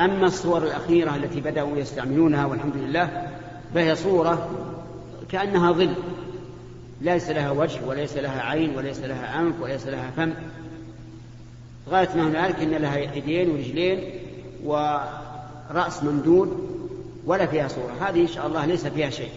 أما 0.00 0.26
الصور 0.26 0.62
الأخيرة 0.62 1.16
التي 1.16 1.40
بدأوا 1.40 1.76
يستعملونها 1.76 2.46
والحمد 2.46 2.76
لله 2.76 3.28
فهي 3.74 3.96
صورة 3.96 4.50
كأنها 5.30 5.72
ظل. 5.72 5.94
ليس 7.00 7.30
لها 7.30 7.50
وجه 7.50 7.80
وليس 7.86 8.16
لها 8.16 8.42
عين 8.42 8.76
وليس 8.76 9.00
لها 9.00 9.40
أنف 9.40 9.60
وليس 9.60 9.86
لها 9.86 10.10
فم. 10.16 10.32
غاية 11.88 12.08
ما 12.16 12.28
هنالك 12.28 12.60
أن 12.60 12.70
لها 12.70 12.98
يدين 12.98 13.50
ورجلين 13.50 14.10
ورأس 14.64 16.02
ممدود 16.02 16.70
ولا 17.26 17.46
فيها 17.46 17.68
صورة. 17.68 17.92
هذه 18.00 18.20
إن 18.20 18.28
شاء 18.28 18.46
الله 18.46 18.66
ليس 18.66 18.86
فيها 18.86 19.10
شيء. 19.10 19.30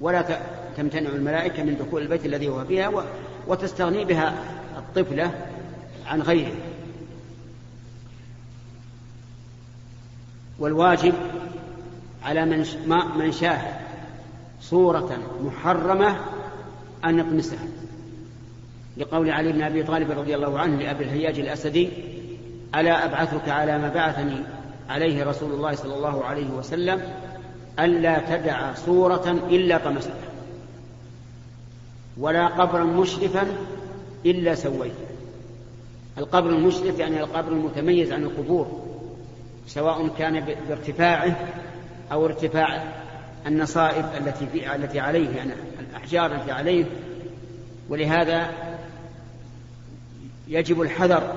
ولا 0.00 0.40
تمتنع 0.76 1.10
الملائكة 1.10 1.62
من 1.62 1.76
دخول 1.76 2.02
البيت 2.02 2.26
الذي 2.26 2.48
هو 2.48 2.64
فيها 2.64 3.04
وتستغني 3.46 4.04
بها 4.04 4.34
الطفلة 4.76 5.30
عن 6.06 6.22
غيره. 6.22 6.54
والواجب 10.58 11.14
على 12.24 12.44
من 12.44 12.66
من 13.16 13.32
شاهد 13.32 13.74
صورة 14.60 15.18
محرمة 15.44 16.16
أن 17.04 17.18
يطمسها. 17.18 17.68
لقول 18.96 19.30
علي 19.30 19.52
بن 19.52 19.62
أبي 19.62 19.82
طالب 19.82 20.10
رضي 20.10 20.34
الله 20.34 20.58
عنه 20.58 20.76
لأبي 20.76 21.04
الهياج 21.04 21.40
الأسدي 21.40 21.88
ألا 22.74 23.04
أبعثك 23.04 23.48
على 23.48 23.78
ما 23.78 23.88
بعثني 23.88 24.36
عليه 24.88 25.24
رسول 25.24 25.52
الله 25.52 25.74
صلى 25.74 25.94
الله 25.94 26.24
عليه 26.24 26.50
وسلم 26.50 27.02
ألا 27.78 28.18
تدع 28.18 28.74
صورة 28.74 29.30
إلا 29.30 29.78
طمستها 29.78 30.23
ولا 32.18 32.46
قبرا 32.46 32.84
مشرفا 32.84 33.46
إلا 34.26 34.54
سويته. 34.54 34.94
القبر 36.18 36.50
المشرف 36.50 36.98
يعني 36.98 37.20
القبر 37.20 37.52
المتميز 37.52 38.12
عن 38.12 38.22
القبور 38.22 38.82
سواء 39.66 40.08
كان 40.08 40.56
بارتفاعه 40.68 41.36
أو 42.12 42.26
ارتفاع 42.26 42.92
النصائب 43.46 44.04
التي 44.20 44.46
في 44.46 44.74
التي 44.74 45.00
عليه 45.00 45.36
يعني 45.36 45.52
الأحجار 45.90 46.34
التي 46.34 46.52
عليه. 46.52 46.84
ولهذا 47.88 48.48
يجب 50.48 50.82
الحذر 50.82 51.34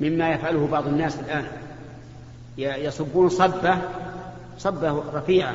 مما 0.00 0.30
يفعله 0.30 0.68
بعض 0.72 0.86
الناس 0.86 1.18
الآن. 1.20 1.44
يصبون 2.58 3.28
صبة 3.28 3.78
صبة 4.58 5.02
رفيعة 5.14 5.54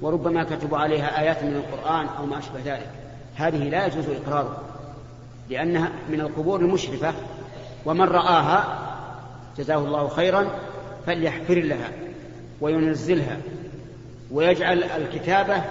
وربما 0.00 0.44
كتبوا 0.44 0.78
عليها 0.78 1.20
آيات 1.20 1.42
من 1.42 1.56
القرآن 1.56 2.06
أو 2.18 2.26
ما 2.26 2.38
أشبه 2.38 2.60
ذلك. 2.64 2.90
هذه 3.36 3.68
لا 3.68 3.86
يجوز 3.86 4.04
إقرارها 4.08 4.62
لأنها 5.50 5.92
من 6.10 6.20
القبور 6.20 6.60
المشرفة 6.60 7.14
ومن 7.84 8.04
رآها 8.04 8.78
جزاه 9.58 9.76
الله 9.76 10.08
خيرا 10.08 10.50
فليحفر 11.06 11.54
لها 11.54 11.90
وينزلها 12.60 13.36
ويجعل 14.30 14.82
الكتابة 14.84 15.62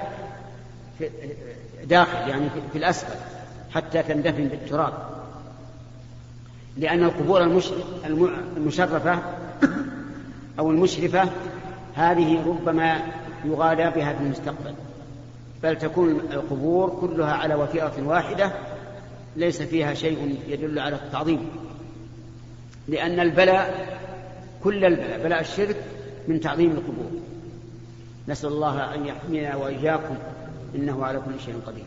داخل 1.83 2.29
يعني 2.29 2.49
في 2.71 2.77
الأسفل 2.77 3.15
حتى 3.71 4.03
تندفن 4.03 4.47
بالتراب. 4.47 4.93
لأن 6.77 7.03
القبور 7.03 7.43
المشرفة 8.57 9.21
أو 10.59 10.71
المشرفة 10.71 11.29
هذه 11.95 12.47
ربما 12.47 12.99
يغالى 13.45 13.91
بها 13.91 14.13
في 14.13 14.23
المستقبل. 14.23 14.73
بل 15.65 15.77
تكون 15.77 16.09
القبور 16.09 16.89
كلها 16.89 17.33
على 17.33 17.55
وتيرة 17.55 17.93
واحدة 17.99 18.51
ليس 19.35 19.61
فيها 19.61 19.93
شيء 19.93 20.39
يدل 20.47 20.79
على 20.79 20.95
التعظيم. 20.95 21.49
لأن 22.87 23.19
البلاء 23.19 23.97
كل 24.63 24.85
البلاء 24.85 25.23
بلاء 25.23 25.41
الشرك 25.41 25.75
من 26.27 26.39
تعظيم 26.39 26.71
القبور. 26.71 27.11
نسأل 28.27 28.49
الله 28.49 28.95
أن 28.95 29.05
يحمينا 29.05 29.55
وإياكم 29.55 30.15
إنه 30.75 31.05
على 31.05 31.19
كل 31.19 31.39
شيء 31.45 31.59
قدير. 31.65 31.85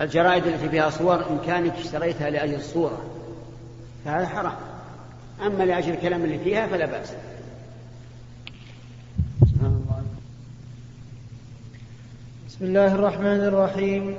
الجرائد 0.00 0.46
التي 0.46 0.68
فيها 0.68 0.90
صور 0.90 1.30
إن 1.30 1.38
كانت 1.46 1.76
اشتريتها 1.76 2.30
لأجل 2.30 2.54
الصورة 2.54 3.02
فهذا 4.04 4.26
حرام. 4.26 4.56
أما 5.46 5.64
لأجل 5.64 5.92
الكلام 5.92 6.24
اللي 6.24 6.38
فيها 6.38 6.66
فلا 6.66 6.86
بأس. 6.86 7.12
بسم 12.58 12.66
الله 12.66 12.94
الرحمن 12.94 13.40
الرحيم. 13.44 14.14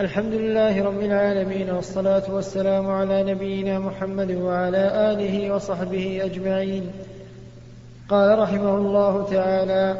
الحمد 0.00 0.32
لله 0.32 0.84
رب 0.84 1.00
العالمين 1.00 1.70
والصلاة 1.70 2.22
والسلام 2.32 2.90
على 2.90 3.22
نبينا 3.22 3.78
محمد 3.78 4.30
وعلى 4.30 5.12
آله 5.12 5.54
وصحبه 5.54 6.20
أجمعين. 6.24 6.90
قال 8.08 8.38
رحمه 8.38 8.74
الله 8.76 9.26
تعالى 9.30 9.96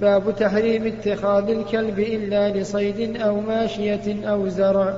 باب 0.00 0.36
تحريم 0.36 0.86
اتخاذ 0.86 1.50
الكلب 1.50 1.98
إلا 1.98 2.50
لصيد 2.50 3.16
أو 3.20 3.40
ماشية 3.40 4.30
أو 4.30 4.48
زرع. 4.48 4.94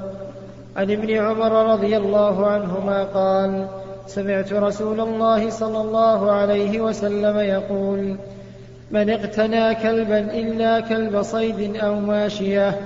عن 0.77 0.91
ابن 0.91 1.11
عمر 1.17 1.73
رضي 1.73 1.97
الله 1.97 2.47
عنهما 2.47 3.05
قال 3.05 3.67
سمعت 4.07 4.53
رسول 4.53 5.01
الله 5.01 5.51
صلى 5.51 5.81
الله 5.81 6.33
عليه 6.33 6.81
وسلم 6.81 7.39
يقول 7.39 8.17
من 8.91 9.11
اقتنى 9.11 9.75
كلبا 9.75 10.19
إلا 10.19 10.81
كلب 10.81 11.23
صيد 11.23 11.77
أو 11.77 12.01
ماشية 12.01 12.81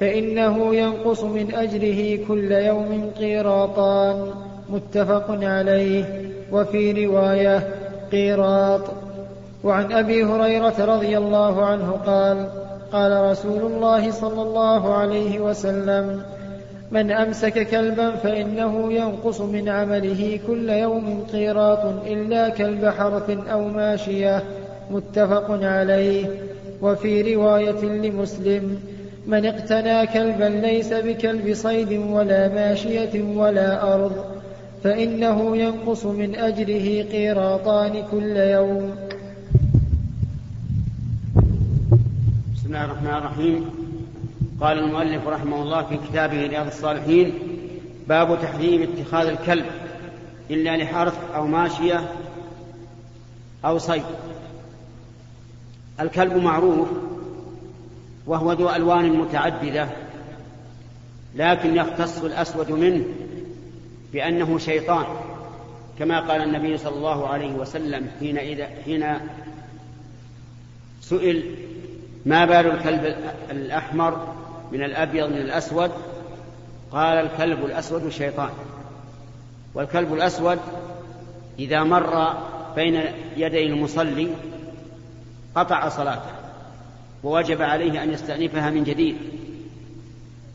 فإنه 0.00 0.74
ينقص 0.74 1.24
من 1.24 1.54
أجره 1.54 2.26
كل 2.28 2.52
يوم 2.52 3.10
قيراطان. 3.18 4.30
متفق 4.68 5.26
عليه. 5.30 6.04
وفي 6.52 7.06
رواية 7.06 7.68
قيراط. 8.12 8.80
وعن 9.64 9.92
أبي 9.92 10.24
هريرة 10.24 10.84
رضي 10.84 11.18
الله 11.18 11.64
عنه 11.64 11.90
قال 12.06 12.48
قال 12.92 13.30
رسول 13.30 13.72
الله 13.72 14.10
صلى 14.10 14.42
الله 14.42 14.94
عليه 14.94 15.40
وسلم 15.40 16.22
من 16.90 17.10
أمسك 17.10 17.66
كلبا 17.68 18.10
فإنه 18.10 18.92
ينقص 18.92 19.40
من 19.40 19.68
عمله 19.68 20.40
كل 20.46 20.70
يوم 20.70 21.26
قيراط 21.32 21.84
إلا 22.06 22.48
كلب 22.48 22.86
حرث 22.86 23.30
أو 23.48 23.68
ماشية. 23.68 24.42
متفق 24.90 25.50
عليه. 25.50 26.26
وفي 26.82 27.34
رواية 27.34 27.84
لمسلم 27.84 28.80
من 29.26 29.46
اقتنى 29.46 30.06
كلبا 30.06 30.66
ليس 30.66 30.92
بكلب 30.92 31.54
صيد 31.54 31.92
ولا 31.92 32.48
ماشية 32.48 33.22
ولا 33.22 33.94
أرض 33.94 34.24
فإنه 34.84 35.56
ينقص 35.56 36.04
من 36.06 36.34
أجره 36.34 37.02
قيراطان 37.02 38.02
كل 38.10 38.36
يوم. 38.36 38.94
بسم 42.54 42.66
الله 42.66 42.84
الرحمن 42.84 43.10
الرحيم. 43.10 43.64
قال 44.60 44.78
المؤلف 44.78 45.28
رحمه 45.28 45.62
الله 45.62 45.82
في 45.82 45.96
كتابه 46.10 46.46
رياض 46.46 46.66
الصالحين 46.66 47.32
باب 48.08 48.38
تحريم 48.42 48.82
اتخاذ 48.82 49.26
الكلب 49.26 49.64
إلا 50.50 50.76
لحرث 50.76 51.14
أو 51.34 51.46
ماشية 51.46 52.00
أو 53.64 53.78
صيد. 53.78 54.02
الكلب 56.00 56.36
معروف 56.36 56.88
وهو 58.26 58.52
ذو 58.52 58.70
ألوان 58.70 59.12
متعددة 59.12 59.88
لكن 61.34 61.76
يختص 61.76 62.24
الأسود 62.24 62.70
منه 62.70 63.04
بأنه 64.12 64.58
شيطان 64.58 65.04
كما 65.98 66.20
قال 66.20 66.42
النبي 66.42 66.78
صلى 66.78 66.96
الله 66.96 67.28
عليه 67.28 67.52
وسلم 67.52 68.10
حين 68.20 68.38
إذا 68.38 68.68
حين 68.84 69.06
سئل 71.00 71.44
ما 72.26 72.44
بال 72.44 72.66
الكلب 72.66 73.16
الأحمر 73.50 74.34
من 74.72 74.82
الأبيض 74.84 75.28
من 75.28 75.36
الأسود؟ 75.36 75.90
قال 76.92 77.18
الكلب 77.18 77.64
الأسود 77.64 78.08
شيطان. 78.08 78.50
والكلب 79.74 80.14
الأسود 80.14 80.58
إذا 81.58 81.82
مر 81.82 82.34
بين 82.76 83.02
يدي 83.36 83.66
المصلي 83.66 84.28
قطع 85.54 85.88
صلاته 85.88 86.32
ووجب 87.24 87.62
عليه 87.62 88.02
أن 88.02 88.10
يستأنفها 88.10 88.70
من 88.70 88.84
جديد. 88.84 89.16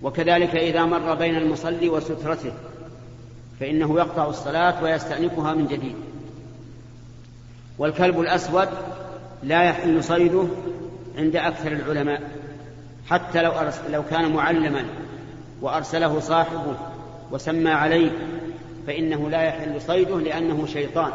وكذلك 0.01 0.55
إذا 0.55 0.85
مر 0.85 1.15
بين 1.15 1.35
المصلي 1.35 1.89
وسترته 1.89 2.51
فإنه 3.59 3.97
يقطع 3.97 4.27
الصلاة 4.27 4.83
ويستأنفها 4.83 5.53
من 5.53 5.67
جديد. 5.67 5.95
والكلب 7.77 8.19
الأسود 8.19 8.67
لا 9.43 9.63
يحل 9.63 10.03
صيده 10.03 10.47
عند 11.17 11.35
أكثر 11.35 11.71
العلماء 11.71 12.21
حتى 13.09 13.41
لو, 13.41 13.51
لو 13.89 14.03
كان 14.03 14.33
معلما 14.33 14.85
وأرسله 15.61 16.19
صاحبه 16.19 16.75
وسمى 17.31 17.71
عليه 17.71 18.11
فإنه 18.87 19.29
لا 19.29 19.41
يحل 19.41 19.81
صيده 19.81 20.19
لأنه 20.19 20.65
شيطان. 20.65 21.11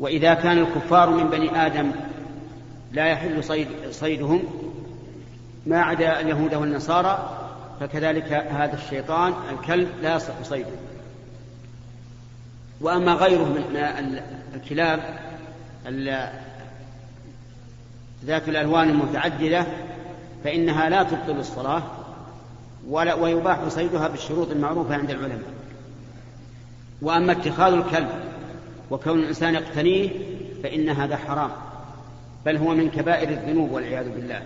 وإذا 0.00 0.34
كان 0.34 0.58
الكفار 0.58 1.10
من 1.10 1.30
بني 1.30 1.66
آدم 1.66 1.90
لا 2.92 3.06
يحل 3.06 3.44
صيد 3.44 3.68
صيدهم 3.90 4.42
ما 5.66 5.82
عدا 5.82 6.20
اليهود 6.20 6.54
والنصارى 6.54 7.38
فكذلك 7.80 8.32
هذا 8.32 8.74
الشيطان 8.74 9.34
الكلب 9.52 9.88
لا 10.02 10.16
يصح 10.16 10.42
صيده. 10.42 10.70
وأما 12.80 13.12
غيره 13.12 13.44
من 13.44 13.76
الكلاب 14.54 15.00
ذات 18.24 18.48
الألوان 18.48 18.90
المتعددة 18.90 19.66
فإنها 20.44 20.88
لا 20.88 21.02
تبطل 21.02 21.38
الصلاة 21.38 21.82
ولا 22.88 23.14
ويباح 23.14 23.68
صيدها 23.68 24.08
بالشروط 24.08 24.50
المعروفة 24.50 24.94
عند 24.94 25.10
العلماء. 25.10 25.52
وأما 27.02 27.32
اتخاذ 27.32 27.72
الكلب 27.72 28.27
وكون 28.90 29.18
الإنسان 29.18 29.54
يقتنيه 29.54 30.10
فإن 30.62 30.88
هذا 30.88 31.16
حرام. 31.16 31.50
بل 32.46 32.56
هو 32.56 32.74
من 32.74 32.90
كبائر 32.90 33.28
الذنوب 33.28 33.72
والعياذ 33.72 34.08
بالله. 34.08 34.42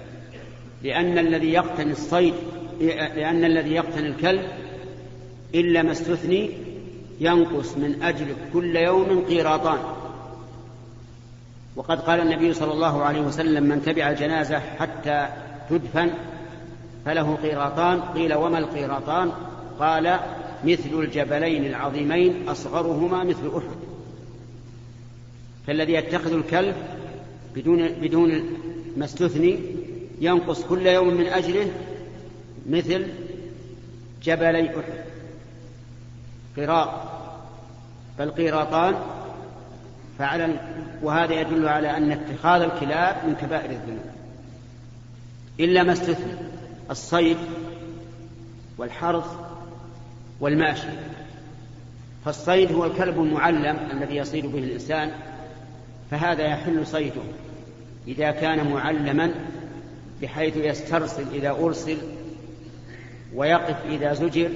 لأن 0.82 1.18
الذي 1.18 1.52
يقتني 1.52 1.92
الصيد 1.92 2.34
لأن 3.16 3.44
الذي 3.44 3.70
يقتني 3.74 4.08
الكلب 4.08 4.42
إلا 5.54 5.82
ما 5.82 5.92
استثني 5.92 6.50
ينقص 7.20 7.76
من 7.76 8.02
أجل 8.02 8.26
كل 8.52 8.76
يوم 8.76 9.24
قيراطان. 9.28 9.78
وقد 11.76 12.00
قال 12.00 12.20
النبي 12.20 12.54
صلى 12.54 12.72
الله 12.72 13.02
عليه 13.02 13.20
وسلم 13.20 13.64
من 13.64 13.82
تبع 13.82 14.10
الجنازة 14.10 14.58
حتى 14.58 15.28
تدفن 15.70 16.10
فله 17.04 17.34
قيراطان. 17.42 18.00
قيل 18.00 18.34
وما 18.34 18.58
القيراطان؟ 18.58 19.32
قال 19.80 20.18
مثل 20.64 20.90
الجبلين 20.92 21.66
العظيمين 21.66 22.48
أصغرهما 22.48 23.24
مثل 23.24 23.50
أحد. 23.56 23.81
فالذي 25.66 25.92
يتخذ 25.92 26.32
الكلب 26.32 26.76
بدون 27.54 27.88
بدون 27.88 28.42
ما 28.96 29.04
استثني 29.04 29.58
ينقص 30.20 30.64
كل 30.64 30.86
يوم 30.86 31.14
من 31.14 31.26
أجله 31.26 31.70
مثل 32.68 33.06
جبلي 34.22 34.70
أحد. 34.70 35.04
قراط 36.56 36.90
فالقيراطان 38.18 38.94
فعلى 40.18 40.60
وهذا 41.02 41.40
يدل 41.40 41.68
على 41.68 41.96
أن 41.96 42.12
اتخاذ 42.12 42.60
الكلاب 42.60 43.16
من 43.26 43.34
كبائر 43.34 43.70
الذنوب. 43.70 44.04
إلا 45.60 45.82
ما 45.82 45.92
استثنى 45.92 46.32
الصيد 46.90 47.36
والحرث 48.78 49.26
والماشي. 50.40 50.88
فالصيد 52.24 52.72
هو 52.72 52.84
الكلب 52.84 53.20
المعلم 53.20 53.78
الذي 53.92 54.16
يصيد 54.16 54.46
به 54.46 54.58
الإنسان 54.58 55.10
فهذا 56.12 56.42
يحل 56.42 56.86
صيده 56.86 57.22
إذا 58.08 58.30
كان 58.30 58.70
معلما 58.70 59.34
بحيث 60.22 60.56
يسترسل 60.56 61.26
إذا 61.34 61.50
أرسل 61.50 61.98
ويقف 63.34 63.86
إذا 63.86 64.12
زجر 64.12 64.50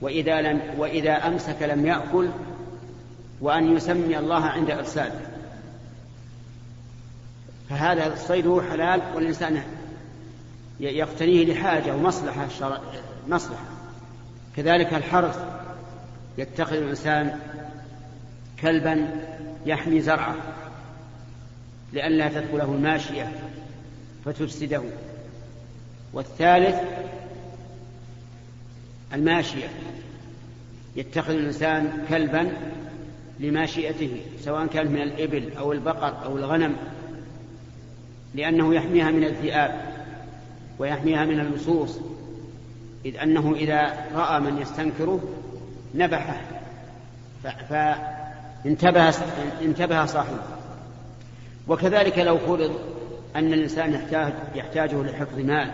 وإذا, 0.00 0.42
لم 0.42 0.60
وإذا 0.78 1.12
أمسك 1.12 1.62
لم 1.62 1.86
يأكل 1.86 2.28
وأن 3.40 3.76
يسمي 3.76 4.18
الله 4.18 4.44
عند 4.44 4.70
إرساله. 4.70 5.20
فهذا 7.70 8.12
الصيد 8.12 8.60
حلال 8.70 9.02
والإنسان 9.14 9.62
يقتنيه 10.80 11.52
لحاجة 11.52 11.96
ومصلحة 11.96 12.48
شرع 12.48 12.80
مصلحة. 13.28 13.64
كذلك 14.56 14.94
الحرث 14.94 15.38
يتخذ 16.38 16.76
الإنسان 16.76 17.38
كلبا 18.60 19.08
يحمي 19.66 20.00
زرعه 20.00 20.36
لئلا 21.92 22.28
تدخله 22.28 22.64
الماشية 22.64 23.32
فتفسده. 24.24 24.82
والثالث 26.12 26.76
الماشية 29.14 29.68
يتخذ 30.96 31.34
الإنسان 31.34 32.04
كلبا 32.08 32.52
لماشيته 33.40 34.20
سواء 34.40 34.66
كانت 34.66 34.90
من 34.90 35.02
الإبل 35.02 35.52
أو 35.58 35.72
البقر 35.72 36.24
أو 36.24 36.36
الغنم 36.36 36.76
لأنه 38.34 38.74
يحميها 38.74 39.10
من 39.10 39.24
الذئاب 39.24 39.92
ويحميها 40.78 41.24
من 41.24 41.40
اللصوص 41.40 41.98
إذ 43.04 43.16
أنه 43.16 43.54
إذا 43.56 44.06
رأى 44.14 44.40
من 44.40 44.58
يستنكره 44.58 45.20
نبحه. 45.94 46.40
فانتبه 48.64 49.14
انتبه 49.62 50.06
صاحبه. 50.06 50.38
وكذلك 51.68 52.18
لو 52.18 52.38
فرض 52.38 52.80
أن 53.36 53.52
الإنسان 53.52 53.92
يحتاج 53.92 54.32
يحتاجه 54.54 55.02
لحفظ 55.02 55.38
مال 55.38 55.70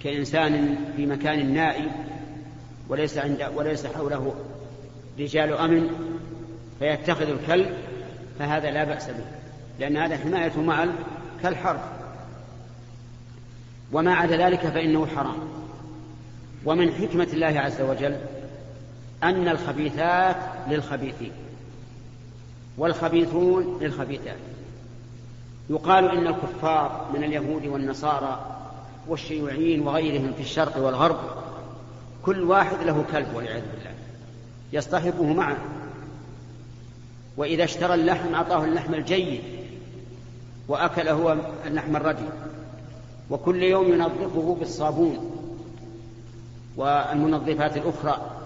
كإنسان 0.00 0.76
في 0.96 1.06
مكان 1.06 1.54
نائي 1.54 1.90
وليس 2.88 3.18
عند 3.18 3.50
وليس 3.56 3.86
حوله 3.86 4.34
رجال 5.18 5.52
أمن 5.52 5.90
فيتخذ 6.78 7.30
الكلب 7.30 7.74
فهذا 8.38 8.70
لا 8.70 8.84
بأس 8.84 9.08
به 9.08 9.24
لأن 9.78 9.96
هذا 9.96 10.16
حماية 10.16 10.56
مال 10.56 10.92
كالحرب 11.42 11.80
وما 13.92 14.14
عدا 14.14 14.36
ذلك 14.36 14.60
فإنه 14.60 15.06
حرام. 15.06 15.38
ومن 16.64 16.92
حكمة 16.92 17.28
الله 17.32 17.60
عز 17.60 17.80
وجل 17.80 18.16
أن 19.22 19.48
الخبيثات 19.48 20.36
للخبيثين. 20.68 21.32
والخبيثون 22.78 23.78
للخبيثات. 23.80 24.38
يقال 25.70 26.10
إن 26.10 26.26
الكفار 26.26 27.10
من 27.14 27.24
اليهود 27.24 27.66
والنصارى 27.66 28.46
والشيوعيين 29.08 29.80
وغيرهم 29.80 30.32
في 30.32 30.42
الشرق 30.42 30.78
والغرب 30.78 31.18
كل 32.24 32.42
واحد 32.42 32.82
له 32.82 33.04
كلب 33.12 33.34
والعياذ 33.34 33.62
بالله. 33.62 33.94
يصطحبه 34.72 35.24
معه. 35.24 35.58
وإذا 37.36 37.64
اشترى 37.64 37.94
اللحم 37.94 38.34
أعطاه 38.34 38.64
اللحم 38.64 38.94
الجيد 38.94 39.42
وأكل 40.68 41.08
هو 41.08 41.36
اللحم 41.66 41.96
الردي 41.96 42.28
وكل 43.30 43.62
يوم 43.62 43.92
ينظفه 43.92 44.56
بالصابون 44.60 45.30
والمنظفات 46.76 47.76
الأخرى. 47.76 48.37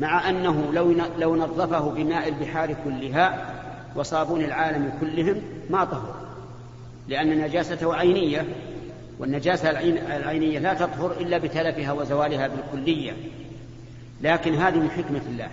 مع 0.00 0.30
أنه 0.30 0.72
لو 0.72 0.94
لو 1.18 1.36
نظفه 1.36 1.90
بماء 1.90 2.28
البحار 2.28 2.76
كلها 2.84 3.54
وصابون 3.96 4.44
العالم 4.44 4.92
كلهم 5.00 5.42
ما 5.70 5.84
طهر 5.84 6.14
لأن 7.08 7.38
نجاسته 7.38 7.94
عينية 7.94 8.46
والنجاسة 9.18 9.70
العينية 10.16 10.58
لا 10.58 10.74
تطهر 10.74 11.12
إلا 11.20 11.38
بتلفها 11.38 11.92
وزوالها 11.92 12.48
بالكلية. 12.48 13.12
لكن 14.22 14.54
هذه 14.54 14.76
من 14.76 14.90
حكمة 14.90 15.20
الله 15.28 15.48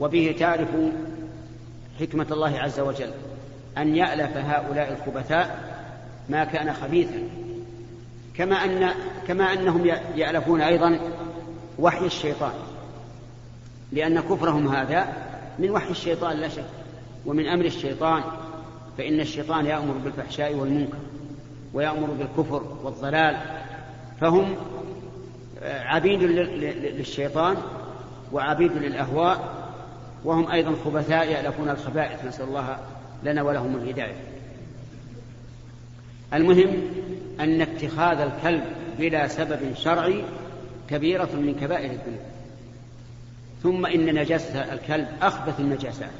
وبه 0.00 0.34
تعرف 0.38 0.68
حكمة 2.00 2.26
الله 2.30 2.58
عز 2.58 2.80
وجل 2.80 3.10
أن 3.78 3.96
يألف 3.96 4.36
هؤلاء 4.36 4.92
الخبثاء 4.92 5.74
ما 6.28 6.44
كان 6.44 6.72
خبيثا. 6.72 7.22
كما 8.36 8.64
أن 8.64 8.90
كما 9.28 9.52
أنهم 9.52 9.86
يألفون 10.14 10.60
أيضا 10.60 11.00
وحي 11.78 12.06
الشيطان. 12.06 12.52
لأن 13.92 14.20
كفرهم 14.20 14.68
هذا 14.68 15.08
من 15.58 15.70
وحي 15.70 15.90
الشيطان 15.90 16.36
لا 16.36 16.48
شك 16.48 16.64
ومن 17.26 17.48
أمر 17.48 17.64
الشيطان 17.64 18.22
فإن 18.98 19.20
الشيطان 19.20 19.66
يأمر 19.66 19.94
بالفحشاء 20.04 20.54
والمنكر 20.54 20.98
ويأمر 21.74 22.08
بالكفر 22.18 22.62
والضلال 22.84 23.36
فهم 24.20 24.56
عبيد 25.62 26.22
للشيطان 26.22 27.56
وعبيد 28.32 28.72
للأهواء 28.72 29.54
وهم 30.24 30.50
أيضا 30.50 30.74
خبثاء 30.84 31.28
يألفون 31.28 31.68
الخبائث 31.68 32.24
نسأل 32.24 32.44
الله 32.44 32.78
لنا 33.22 33.42
ولهم 33.42 33.76
الهداية. 33.76 34.16
المهم 36.34 36.82
أن 37.40 37.60
اتخاذ 37.60 38.20
الكلب 38.20 38.64
بلا 38.98 39.28
سبب 39.28 39.74
شرعي 39.74 40.24
كبيرة 40.90 41.28
من 41.34 41.56
كبائر 41.60 41.90
الذنوب. 41.90 42.20
ثم 43.62 43.86
إن 43.86 44.14
نجاسة 44.14 44.72
الكلب 44.72 45.08
أخبث 45.22 45.60
النجاسات 45.60 46.10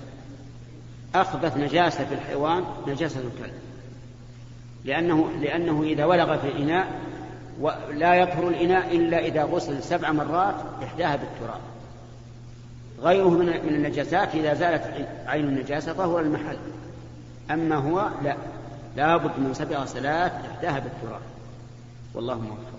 أخبث 1.14 1.56
نجاسة 1.56 2.04
في 2.04 2.14
الحيوان 2.14 2.64
نجاسة 2.86 3.20
الكلب. 3.20 3.54
لأنه, 4.84 5.30
لأنه 5.40 5.82
إذا 5.82 6.04
ولغ 6.04 6.36
في 6.38 6.48
الإناء 6.48 7.00
لا 7.94 8.14
يطهر 8.14 8.48
الإناء 8.48 8.96
إلا 8.96 9.18
إذا 9.18 9.44
غسل 9.44 9.82
سبع 9.82 10.12
مرات 10.12 10.54
إحداها 10.82 11.16
بالتراب. 11.16 11.60
غيره 13.00 13.28
من 13.28 13.48
النجاسات 13.48 14.34
إذا 14.34 14.54
زالت 14.54 15.08
عين 15.26 15.44
النجاسة 15.44 15.92
طهر 15.92 16.20
المحل. 16.20 16.56
أما 17.50 17.76
هو 17.76 18.08
لا. 18.24 18.36
لا 18.96 19.16
بد 19.16 19.38
من 19.38 19.54
سبع 19.54 19.78
غسلات 19.78 20.32
إحداها 20.32 20.78
بالتراب. 20.78 21.20
والله 22.14 22.40
موفق. 22.40 22.78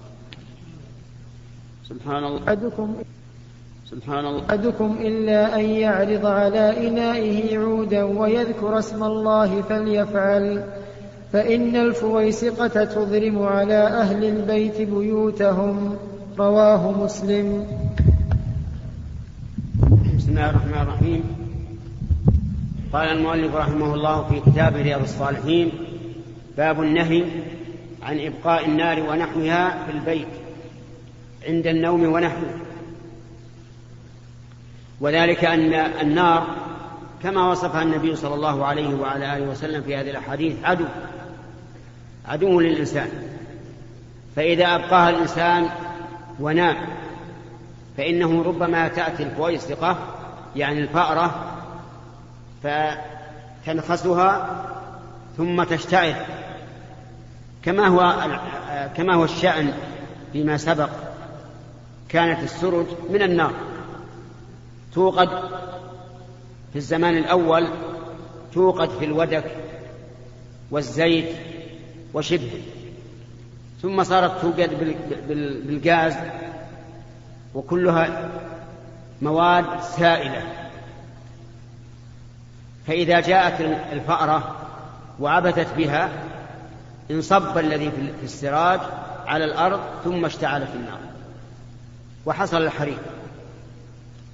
سبحان 1.90 2.24
الله. 2.24 2.54
سبحان 3.90 4.26
الله. 4.26 4.44
أحدكم 4.50 4.98
إلا 5.02 5.56
أن 5.56 5.66
يعرض 5.66 6.26
على 6.26 6.88
إنائه 6.88 7.58
عودا 7.58 8.04
ويذكر 8.04 8.80
اسم 8.80 9.04
الله 9.04 9.62
فليفعل. 9.62 10.64
فإن 11.34 11.76
الفويسقة 11.76 12.84
تضرم 12.84 13.42
على 13.42 13.74
أهل 13.74 14.26
البيت 14.26 14.82
بيوتهم. 14.82 15.96
رواه 16.40 16.92
مسلم. 16.92 17.66
بسم 20.18 20.30
الله 20.30 20.50
الرحمن 20.50 20.82
الرحيم. 20.82 21.24
قال 22.94 23.08
المؤلف 23.18 23.56
رحمه 23.56 23.94
الله 23.94 24.24
في 24.24 24.52
كتاب 24.52 24.76
رياض 24.76 25.02
الصالحين 25.02 25.72
باب 26.58 26.82
النهي 26.82 27.24
عن 28.04 28.20
إبقاء 28.20 28.66
النار 28.66 29.00
ونحوها 29.10 29.86
في 29.86 29.92
البيت 29.92 30.28
عند 31.48 31.68
النوم 31.68 32.14
ونحوه. 32.14 32.69
وذلك 35.02 35.46
أن 35.46 35.74
النار 35.74 36.48
كما 37.24 37.52
وصفها 37.52 37.82
النبي 37.82 38.16
صلى 38.16 38.36
الله 38.36 38.66
عليه 38.66 38.96
وعلى 38.96 39.38
آله 39.38 39.50
وسلم 39.50 39.82
في 39.82 39.96
هذه 39.96 40.10
الأحاديث 40.10 40.56
عدو 40.64 40.86
عدو 42.28 42.60
للإنسان. 42.60 43.10
فإذا 44.36 44.76
أبقاها 44.76 45.10
الإنسان 45.10 45.70
ونام 46.40 46.76
فإنه 47.98 48.44
ربما 48.44 48.88
تأتي 48.88 49.24
الفويسقة 49.24 49.98
يعني 50.56 50.80
الفأرة 50.80 51.46
فتنخسها 52.64 54.64
ثم 55.38 55.64
تشتعل. 55.64 56.16
كما 57.64 57.88
هو 57.88 58.16
كما 58.98 59.16
هو 59.16 59.24
الشأن 59.24 59.74
فيما 60.34 60.58
سبق 60.58 60.90
كانت 62.10 62.44
السرج 62.44 62.86
من 63.10 63.22
النار. 63.22 63.52
توقد 64.94 65.30
في 66.74 66.76
الزمان 66.76 67.18
الأول 67.18 67.68
توقد 68.54 68.90
في 68.90 69.06
الودك 69.06 69.56
والزيت 70.72 71.36
وشبه 72.14 72.62
ثم 73.82 74.04
صارت 74.04 74.42
توقد 74.42 74.98
بالغاز 75.68 76.16
وكلها 77.56 78.30
مواد 79.22 79.82
سائلة. 79.82 80.44
فإذا 82.88 83.20
جاءت 83.20 83.62
الفأرة 83.92 84.56
وعبثت 85.20 85.68
بها 85.78 86.10
انصب 87.12 87.58
الذي 87.58 87.92
في 87.92 88.24
السراج 88.24 88.80
على 89.28 89.46
الأرض 89.46 89.80
ثم 90.04 90.26
اشتعل 90.26 90.68
في 90.68 90.74
النار. 90.74 91.00
وحصل 92.26 92.62
الحريق. 92.62 93.00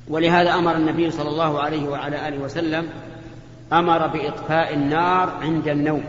ولهذا 0.07 0.53
أمر 0.53 0.75
النبي 0.75 1.11
صلى 1.11 1.29
الله 1.29 1.59
عليه 1.59 1.89
وعلى 1.89 2.27
آله 2.27 2.37
وسلم 2.37 2.89
أمر 3.73 4.07
بإطفاء 4.07 4.73
النار 4.73 5.29
عند 5.29 5.67
النوم 5.67 6.03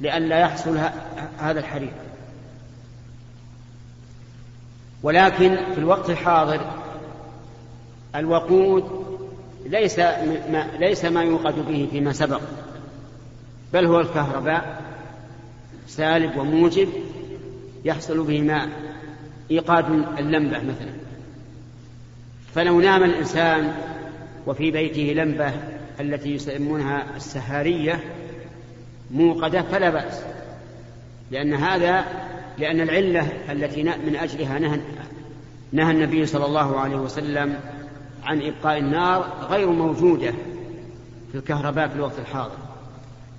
لئلا 0.00 0.38
يحصل 0.38 0.78
هذا 1.38 1.60
الحريق. 1.60 1.92
ولكن 5.02 5.56
في 5.74 5.78
الوقت 5.78 6.10
الحاضر 6.10 6.60
الوقود 8.14 9.06
ليس 9.66 9.98
ما 9.98 10.66
ليس 10.78 11.04
ما 11.04 11.22
يوقد 11.22 11.66
به 11.68 11.88
فيما 11.90 12.12
سبق 12.12 12.40
بل 13.72 13.86
هو 13.86 14.00
الكهرباء 14.00 14.82
سالب 15.86 16.36
وموجب 16.36 16.88
يحصل 17.84 18.22
به 18.22 18.42
ماء 18.42 18.68
إيقاد 19.50 19.84
اللمبة 20.18 20.58
مثلا. 20.58 20.97
فلو 22.54 22.80
نام 22.80 23.02
الإنسان 23.04 23.74
وفي 24.46 24.70
بيته 24.70 25.22
لمبة 25.22 25.52
التي 26.00 26.34
يسمونها 26.34 27.06
السهارية 27.16 28.00
موقدة 29.10 29.62
فلا 29.62 29.90
بأس 29.90 30.22
لأن 31.30 31.54
هذا 31.54 32.04
لأن 32.58 32.80
العلة 32.80 33.28
التي 33.50 33.82
من 33.82 34.16
أجلها 34.16 34.58
نهى 34.58 34.80
نهى 35.72 35.90
النبي 35.90 36.26
صلى 36.26 36.46
الله 36.46 36.80
عليه 36.80 36.96
وسلم 36.96 37.60
عن 38.24 38.42
إبقاء 38.42 38.78
النار 38.78 39.46
غير 39.50 39.70
موجودة 39.70 40.32
في 41.32 41.38
الكهرباء 41.38 41.88
في 41.88 41.94
الوقت 41.94 42.18
الحاضر. 42.18 42.58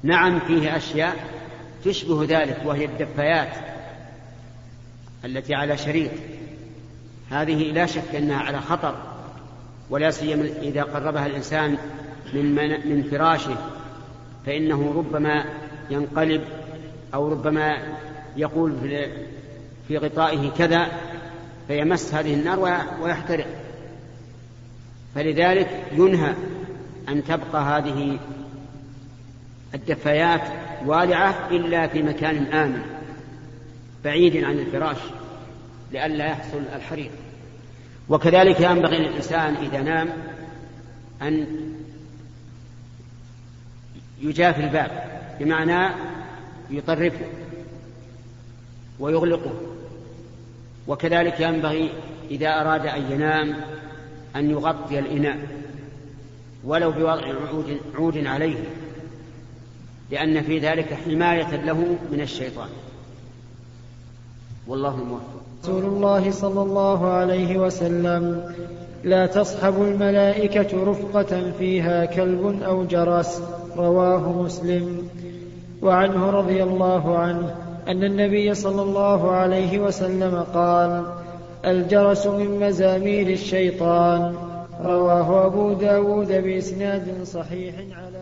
نعم 0.04 0.40
فيه 0.40 0.78
أشياء 0.78 1.16
تشبه 1.86 2.26
ذلك 2.26 2.62
وهي 2.66 2.86
الدفايات 2.86 3.50
التي 5.26 5.56
على 5.56 5.78
شريط 5.78 6.12
هذه 7.32 7.72
لا 7.72 7.86
شك 7.86 8.16
أنها 8.16 8.38
على 8.38 8.62
خطر 8.62 8.96
ولا 9.90 10.12
سيما 10.12 10.50
إذا 10.62 10.84
قربها 10.84 11.26
الإنسان 11.26 11.78
من 12.34 12.56
من 12.90 13.08
فراشه 13.12 13.56
فإنه 14.46 14.94
ربما 14.98 15.46
ينقلب 15.90 16.42
أو 17.14 17.32
ربما 17.32 17.78
يقول 18.38 18.76
في 19.88 19.98
غطائه 19.98 20.52
كذا 20.58 20.88
فيمس 21.68 22.14
هذه 22.14 22.34
النار 22.34 22.60
ويحترق. 23.02 23.48
فلذلك 25.16 25.70
ينهى 25.92 26.34
أن 27.10 27.24
تبقى 27.24 27.62
هذه 27.64 28.20
الدفايات 29.76 30.42
والعة 30.86 31.48
إلا 31.52 31.88
في 31.88 32.04
مكان 32.04 32.46
آمن 32.46 32.82
بعيد 34.04 34.44
عن 34.44 34.60
الفراش 34.60 34.98
لئلا 35.92 36.26
يحصل 36.26 36.62
الحريق. 36.76 37.12
وكذلك 38.10 38.60
ينبغي 38.60 38.98
للإنسان 38.98 39.56
إذا 39.56 39.82
نام 39.82 40.10
أن 41.22 41.48
يجافي 44.22 44.62
الباب 44.62 45.22
بمعنى 45.40 45.96
يطرفه 46.70 47.26
ويغلقه. 49.00 49.54
وكذلك 50.88 51.40
ينبغي 51.40 51.92
إذا 52.32 52.62
أراد 52.62 52.86
أن 52.86 53.12
ينام 53.12 53.56
أن 54.36 54.50
يغطي 54.50 55.00
الإناء 55.00 55.38
ولو 56.64 56.92
بوضع 56.92 57.22
عود, 57.26 57.80
عود 57.96 58.26
عليه 58.26 58.64
لأن 60.12 60.42
في 60.42 60.60
ذلك 60.60 60.94
حماية 60.94 61.56
له 61.56 61.98
من 62.12 62.22
الشيطان. 62.22 62.70
والله 64.68 64.96
الموفق 64.96 65.40
رسول 65.64 65.86
الله 65.86 66.32
صلى 66.32 66.62
الله 66.62 67.08
عليه 67.08 67.58
وسلم 67.58 68.54
لا 69.04 69.26
تصحب 69.26 69.82
الملائكة 69.82 70.84
رفقة 70.84 71.52
فيها 71.60 72.06
كلب 72.06 72.64
أو 72.64 72.84
جرس 72.84 73.42
رواه 73.78 74.32
مسلم. 74.32 75.10
وعنه 75.82 76.30
رضي 76.30 76.64
الله 76.64 77.18
عنه 77.18 77.56
أن 77.88 78.04
النبي 78.04 78.54
صلى 78.54 78.82
الله 78.82 79.32
عليه 79.32 79.80
وسلم 79.80 80.46
قال 80.54 81.04
الجرس 81.66 82.28
من 82.28 82.60
مزامير 82.60 83.28
الشيطان 83.28 84.36
رواه 84.84 85.46
أبو 85.46 85.74
داود 85.74 86.28
بإسناد 86.28 87.24
صحيح 87.24 87.76
على 87.76 88.19